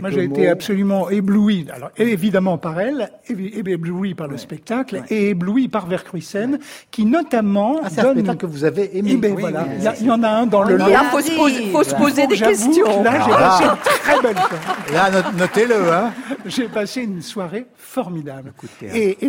[0.00, 1.66] Moi, j'ai été absolument ébloui.
[1.74, 6.58] Alors, évidemment par elle, ébloui par le spectacle et ébloui par Vercruisen,
[6.90, 8.10] qui notamment ah, c'est donne...
[8.10, 9.10] un spectacle que vous avez aimé.
[9.14, 9.66] Eh ben, voilà.
[9.76, 10.76] il, y a, en a un dans le.
[10.76, 13.02] Là, faut se poser, faut se poser des questions.
[13.02, 14.92] Là, j'ai passé une très belle soirée.
[14.92, 15.92] Là, notez-le.
[15.92, 16.12] Hein.
[16.46, 18.52] J'ai passé une soirée formidable.
[18.82, 19.28] Et, et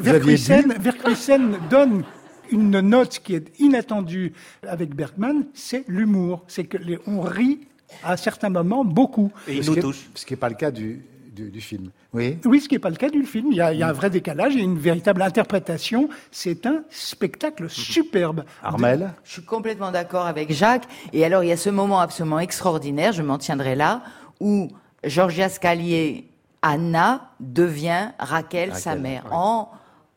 [1.16, 2.04] scène donne
[2.52, 4.34] une note qui est inattendue
[4.68, 6.44] avec Bergman, c'est l'humour.
[6.48, 7.68] C'est que on rit
[8.04, 9.32] à certains moments beaucoup.
[9.48, 10.10] Et il nous touche.
[10.16, 11.04] Ce qui n'est pas le cas du,
[11.34, 11.90] du, film.
[12.14, 12.38] Oui.
[12.46, 13.48] Oui, ce qui n'est pas le cas du film.
[13.52, 16.10] Il y, a, il y, a, un vrai décalage et une véritable interprétation.
[16.32, 18.46] C'est un spectacle superbe.
[18.62, 20.88] Armel Je suis complètement d'accord avec Jacques.
[21.12, 24.04] Et alors, il y a ce moment absolument extraordinaire, je m'en tiendrai là,
[24.40, 24.70] où
[25.04, 26.30] Georgia Scalier,
[26.62, 29.26] Anna, devient Raquel, sa mère.
[29.32, 29.70] En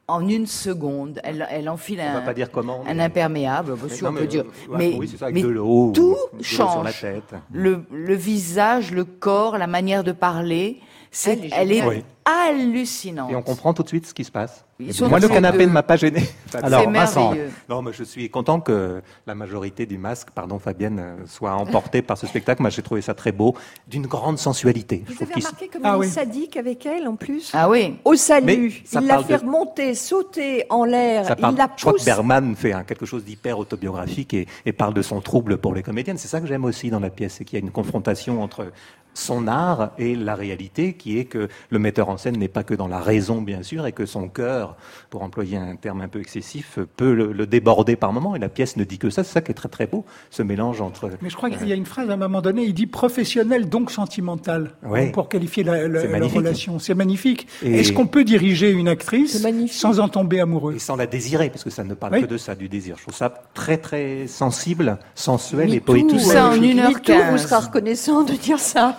[0.09, 4.45] en une seconde, elle, elle enfile un, pas dire comment, un imperméable, on peut dire.
[4.71, 4.99] mais,
[5.93, 7.05] tout change.
[7.53, 10.81] Le, le, visage, le corps, la manière de parler,
[11.17, 13.31] c'est, elle, est hallucinante.
[13.31, 14.67] Et on comprend tout de suite ce qui se passe.
[15.01, 16.23] Moi, le canapé ne m'a pas gêné.
[16.63, 17.51] Alors, merveilleux.
[17.71, 22.19] Non, mais je suis content que la majorité du masque, pardon Fabienne, soit emportée par
[22.19, 22.61] ce spectacle.
[22.61, 23.55] Moi, j'ai trouvé ça très beau,
[23.89, 25.05] d'une grande sensualité.
[25.07, 27.97] Vous avez remarqué comme ah, il est sadique avec elle, en plus Ah oui.
[28.05, 31.77] Au salut, il la fait remonter, sauter en l'air, il la pousse.
[31.79, 35.57] Je crois que Berman fait quelque chose d'hyper autobiographique et, et, parle de son trouble
[35.57, 36.19] pour les comédiennes.
[36.19, 38.67] C'est ça que j'aime aussi dans la pièce, c'est qu'il y a une confrontation entre
[39.17, 42.75] son art et la réalité, qui est que le metteur en scène n'est pas que
[42.75, 44.77] dans la raison, bien sûr, et que son cœur,
[45.11, 48.37] pour employer un terme un peu excessif, peut le, déborder par moments.
[48.37, 49.25] Et la pièce ne dit que ça.
[49.25, 51.11] C'est ça qui est très très beau, ce mélange entre.
[51.23, 52.65] Mais je crois qu'il y a une phrase à un moment donné.
[52.65, 54.73] Il dit professionnel donc sentimental
[55.13, 55.73] pour qualifier la,
[56.29, 56.79] relation.
[56.79, 57.47] C'est magnifique.
[57.63, 61.65] Est-ce qu'on peut diriger une actrice sans en tomber amoureux et sans la désirer, parce
[61.65, 62.97] que ça ne parle que de ça, du désir.
[62.99, 66.11] Je trouve ça très très sensible, sensuel et poétique.
[66.11, 67.33] Tout ça en une heure quinze.
[67.33, 68.99] Vous serez reconnaissant de dire ça.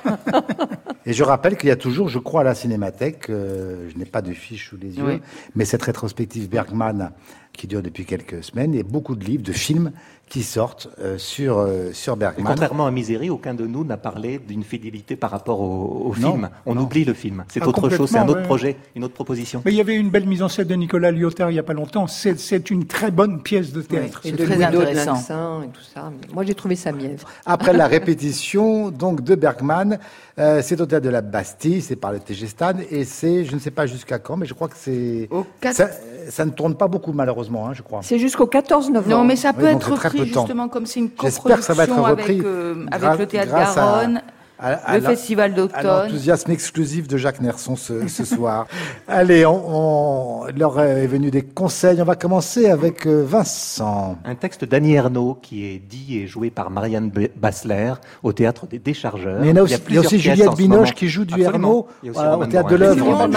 [1.05, 4.05] Et je rappelle qu'il y a toujours, je crois, à la Cinémathèque, euh, je n'ai
[4.05, 5.21] pas de fiche sous les yeux,
[5.55, 7.11] mais cette rétrospective Bergman
[7.53, 9.91] qui dure depuis quelques semaines, et beaucoup de livres, de films
[10.29, 12.45] qui sortent euh, sur, euh, sur Bergman.
[12.45, 16.49] contrairement à Misery, aucun de nous n'a parlé d'une fidélité par rapport au, film.
[16.65, 17.45] On oublie le film.
[17.47, 19.61] C'est ah, autre chose, c'est un autre projet, une autre proposition.
[19.65, 21.63] Mais il y avait une belle mise en scène de Nicolas Lyotard il n'y a
[21.63, 22.07] pas longtemps.
[22.07, 24.21] C'est une très bonne pièce de théâtre.
[24.23, 25.63] c'est très intéressant.
[25.63, 26.11] Et tout ça.
[26.33, 27.27] Moi, j'ai trouvé ça mièvre.
[27.45, 29.99] Après la répétition donc de Bergman,
[30.39, 33.59] euh, c'est au théâtre de la Bastille, c'est par le Stan et c'est, je ne
[33.59, 35.27] sais pas jusqu'à quand, mais je crois que c'est...
[35.71, 35.89] Ça,
[36.29, 38.01] ça, ne tourne pas beaucoup, malheureusement, hein, je crois.
[38.03, 39.17] C'est jusqu'au 14 novembre.
[39.17, 43.25] Non, mais ça peut être repris, justement, comme c'est une coproduction avec, euh, avec le
[43.25, 44.21] Théâtre Garonne
[44.61, 45.83] le festival d'automne.
[45.83, 48.67] L'enthousiasme exclusif de Jacques Nerson ce, ce soir.
[49.07, 52.01] Allez, on, on, leur est venu des conseils.
[52.01, 54.17] On va commencer avec euh, Vincent.
[54.25, 57.93] Un texte d'Annie Ernaux qui est dit et joué par Marianne Bassler
[58.23, 59.41] au théâtre des Déchargeurs.
[59.41, 62.45] Mais il y a, il y a aussi, Juliette Binoche qui joue du Ernaux au
[62.45, 63.29] théâtre de l'œuvre.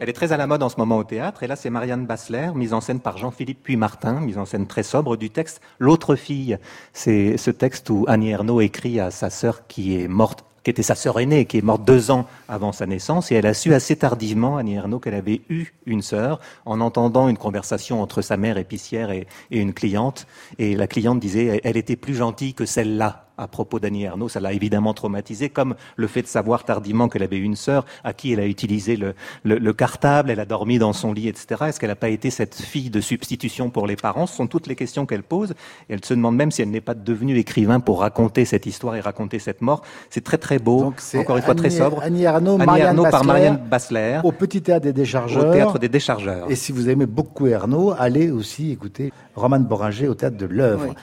[0.00, 1.42] Elle est très à la mode en ce moment au théâtre.
[1.42, 4.82] Et là, c'est Marianne Bassler, mise en scène par Jean-Philippe Puy-Martin, mise en scène très
[4.82, 6.58] sobre du texte L'autre fille.
[6.92, 10.25] C'est ce texte où Annie Ernaux écrit à sa sœur qui est morte
[10.66, 13.46] qui était sa sœur aînée, qui est morte deux ans avant sa naissance, et elle
[13.46, 18.02] a su assez tardivement, Annie Ernaux, qu'elle avait eu une sœur, en entendant une conversation
[18.02, 20.26] entre sa mère épicière et, et une cliente,
[20.58, 24.40] et la cliente disait, elle était plus gentille que celle-là à propos d'Annie Ernaux, ça
[24.40, 28.32] l'a évidemment traumatisée, comme le fait de savoir tardivement qu'elle avait une sœur à qui
[28.32, 29.14] elle a utilisé le,
[29.44, 31.64] le, cartable, elle a dormi dans son lit, etc.
[31.68, 34.26] Est-ce qu'elle n'a pas été cette fille de substitution pour les parents?
[34.26, 35.52] Ce sont toutes les questions qu'elle pose.
[35.88, 38.96] Et elle se demande même si elle n'est pas devenue écrivain pour raconter cette histoire
[38.96, 39.82] et raconter cette mort.
[40.10, 42.00] C'est très très beau, encore une fois très sobre.
[42.02, 44.20] Annie Ernaux, par Marianne Bassler.
[44.24, 45.50] Au Petit Théâtre des Déchargeurs.
[45.50, 46.50] Au Théâtre des Déchargeurs.
[46.50, 50.94] Et si vous aimez beaucoup Ernaux, allez aussi écouter Roman Boringer au Théâtre de l'œuvre.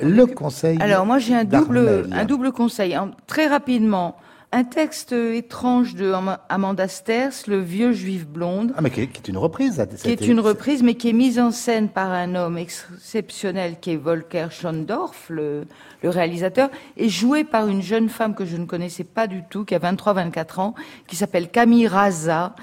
[0.00, 0.78] Le conseil.
[0.80, 2.96] Alors moi j'ai un double, un double conseil.
[3.26, 4.16] Très rapidement,
[4.54, 6.12] un texte étrange de
[6.48, 8.72] Amanda Sters, Le vieux juif blonde.
[8.76, 9.84] Ah, mais qui est, une reprise.
[10.00, 13.90] Qui est une reprise, mais qui est mise en scène par un homme exceptionnel qui
[13.90, 15.66] est Volker Schondorf, le,
[16.04, 19.64] le réalisateur, et joué par une jeune femme que je ne connaissais pas du tout,
[19.64, 20.74] qui a 23-24 ans,
[21.08, 22.54] qui s'appelle Camille Raza,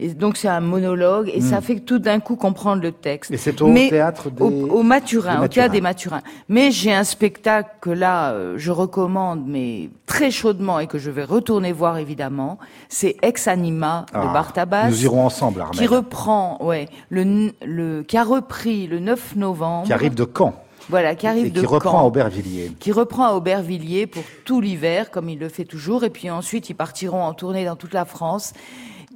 [0.00, 1.62] et donc c'est un monologue et ça hmm.
[1.62, 3.32] fait tout d'un coup comprendre le texte.
[3.32, 4.42] Et c'est au théâtre des...
[4.42, 6.22] au, Maturin, au théâtre des Maturins.
[6.48, 11.10] Mais j'ai un spectacle que là euh, je recommande, mais très chaudement et que je
[11.10, 12.58] vais retourner voir évidemment.
[12.88, 14.88] C'est Ex Anima de ah, Bartabas.
[14.88, 15.76] Nous irons ensemble, Armel.
[15.76, 19.86] Qui reprend, ouais, le, le, qui a repris le 9 novembre.
[19.86, 20.54] Qui arrive de Caen.
[20.88, 22.72] Voilà, qui arrive et qui reprend à Aubervilliers.
[22.78, 26.04] Qui reprend à Aubervilliers pour tout l'hiver, comme il le fait toujours.
[26.04, 28.54] Et puis ensuite, ils partiront en tournée dans toute la France.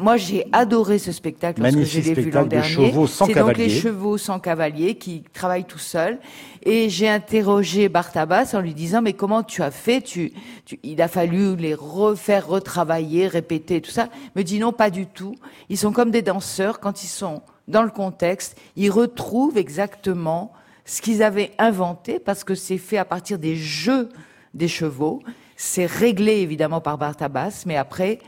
[0.03, 2.93] Moi, j'ai adoré ce spectacle lorsque je l'ai vu l'an dernier.
[3.07, 6.19] C'est donc les chevaux sans cavalier qui travaillent tout seuls.
[6.65, 10.01] Et j'ai interrogé Bartabas en lui disant mais comment tu as fait?
[10.01, 10.33] Tu,
[10.65, 14.09] tu, Il a fallu les refaire retravailler, répéter tout ça.
[14.35, 15.35] Il me dit non, pas du tout.
[15.69, 20.53] Ils sont comme des danseurs quand ils sont dans le contexte, ils retrouvent exactement
[20.85, 24.09] ce qu'ils avaient inventé parce que c'est fait à partir des jeux
[24.55, 25.23] des chevaux.
[25.57, 28.19] C'est réglé évidemment par Bartabas, mais après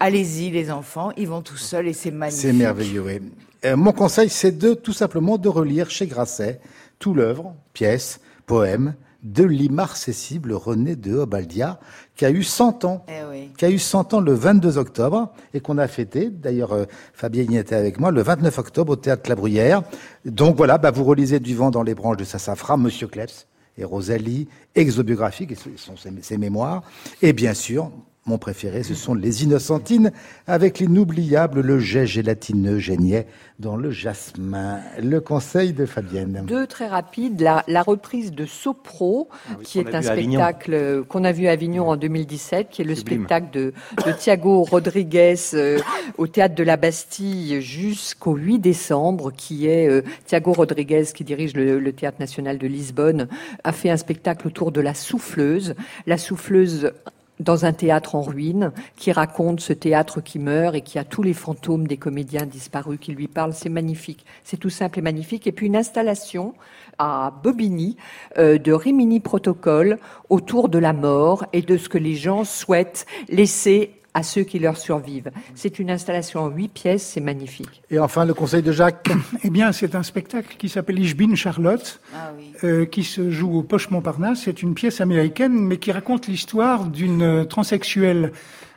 [0.00, 2.40] allez-y les enfants, ils vont tout seuls et c'est magnifique.
[2.40, 3.02] C'est merveilleux.
[3.02, 3.20] Oui.
[3.64, 6.60] Euh, mon conseil, c'est de tout simplement de relire chez Grasset
[6.98, 11.78] tout l'œuvre, pièce, poème de l'immarcessible René de Obaldia,
[12.16, 15.60] qui a eu 100 ans, eh qui a eu 100 ans le 22 octobre et
[15.60, 16.30] qu'on a fêté.
[16.30, 19.82] D'ailleurs, euh, Fabien y était avec moi le 29 octobre au théâtre La Bruyère.
[20.24, 23.46] Donc voilà, bah, vous relisez du vent dans les branches de Sassafra, Monsieur Klebs
[23.76, 26.82] et Rosalie, exobiographique, ce sont ses mémoires,
[27.22, 27.90] et bien sûr
[28.26, 30.12] mon préféré, ce sont les Innocentines,
[30.46, 33.26] avec l'inoubliable Le jet gélatineux génier
[33.58, 34.80] dans le jasmin.
[35.02, 36.44] Le conseil de Fabienne.
[36.46, 37.40] Deux très rapides.
[37.40, 41.96] La, reprise de Sopro, ah qui est un spectacle qu'on a vu à Avignon en
[41.96, 43.72] 2017, qui est le spectacle de,
[44.06, 45.78] de, Thiago Rodriguez euh,
[46.18, 51.54] au théâtre de la Bastille jusqu'au 8 décembre, qui est euh, Thiago Rodriguez, qui dirige
[51.54, 53.28] le, le théâtre national de Lisbonne,
[53.64, 55.74] a fait un spectacle autour de la souffleuse.
[56.06, 56.92] La souffleuse
[57.40, 61.22] dans un théâtre en ruine, qui raconte ce théâtre qui meurt et qui a tous
[61.22, 63.54] les fantômes des comédiens disparus qui lui parlent.
[63.54, 64.24] C'est magnifique.
[64.44, 65.46] C'est tout simple et magnifique.
[65.46, 66.54] Et puis une installation
[66.98, 67.96] à Bobigny
[68.38, 73.06] euh, de Rimini Protocole autour de la mort et de ce que les gens souhaitent
[73.28, 75.30] laisser à ceux qui leur survivent.
[75.54, 77.82] C'est une installation en huit pièces, c'est magnifique.
[77.90, 79.08] Et enfin, le conseil de Jacques
[79.44, 82.32] Eh bien, c'est un spectacle qui s'appelle Ich bin Charlotte, ah
[82.64, 84.42] euh, qui se joue au Poche Montparnasse.
[84.44, 88.32] C'est une pièce américaine, mais qui raconte l'histoire d'une euh, transsexuelle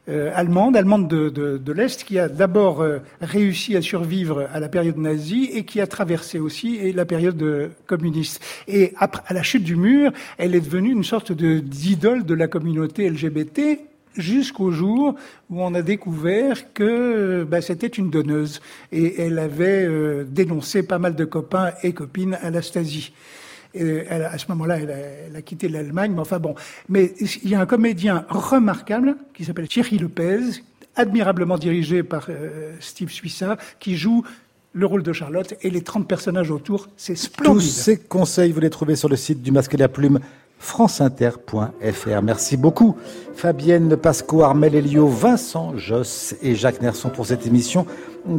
[0.10, 4.60] euh, allemande, allemande de, de, de l'Est, qui a d'abord euh, réussi à survivre à
[4.60, 8.44] la période nazie et qui a traversé aussi et la période euh, communiste.
[8.68, 12.34] Et après, à la chute du mur, elle est devenue une sorte de d'idole de
[12.34, 13.80] la communauté LGBT
[14.18, 15.16] jusqu'au jour
[15.50, 18.62] où on a découvert que bah, c'était une donneuse
[18.92, 23.14] et elle avait euh, dénoncé pas mal de copains et copines à la Stasi.
[23.76, 26.54] Et elle, à ce moment-là, elle, a, quitté l'Allemagne, mais enfin bon.
[26.90, 30.62] Mais il y a un comédien remarquable qui s'appelle Thierry Lopez,
[30.96, 34.24] admirablement dirigé par euh, Steve Suissa, qui joue
[34.74, 37.62] le rôle de Charlotte et les 30 personnages autour, c'est splendide.
[37.62, 40.20] Tous ces conseils, vous les trouvez sur le site du Masque et la Plume
[40.64, 42.22] franceinter.fr.
[42.24, 42.96] Merci beaucoup
[43.36, 47.86] Fabienne Pasco, Armel Elio, Vincent Josse et Jacques Nerson pour cette émission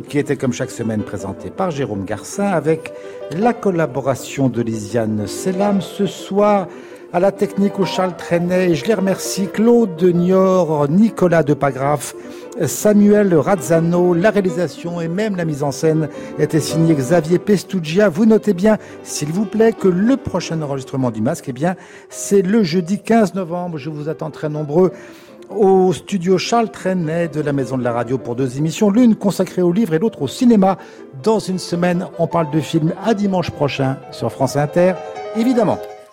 [0.09, 2.93] qui était comme chaque semaine présentée par Jérôme Garcin avec
[3.31, 6.67] la collaboration de Lisiane Selam ce soir
[7.15, 8.75] à la technique au Charles Trenet.
[8.75, 12.13] Je les remercie Claude Nior, Nicolas Depagraf,
[12.67, 16.09] Samuel Razzano, la réalisation et même la mise en scène
[16.41, 18.09] était signée Xavier Pestugia.
[18.09, 21.77] Vous notez bien, s'il vous plaît, que le prochain enregistrement du masque, eh bien,
[22.09, 23.79] c'est le jeudi 15 novembre.
[23.79, 24.91] Je vous attends très nombreux
[25.51, 29.63] au studio Charles Trenet de la Maison de la Radio pour deux émissions, l'une consacrée
[29.63, 30.79] au livre et l'autre au cinéma.
[31.23, 34.95] Dans une semaine, on parle de films à dimanche prochain sur France Inter,
[35.37, 35.79] évidemment.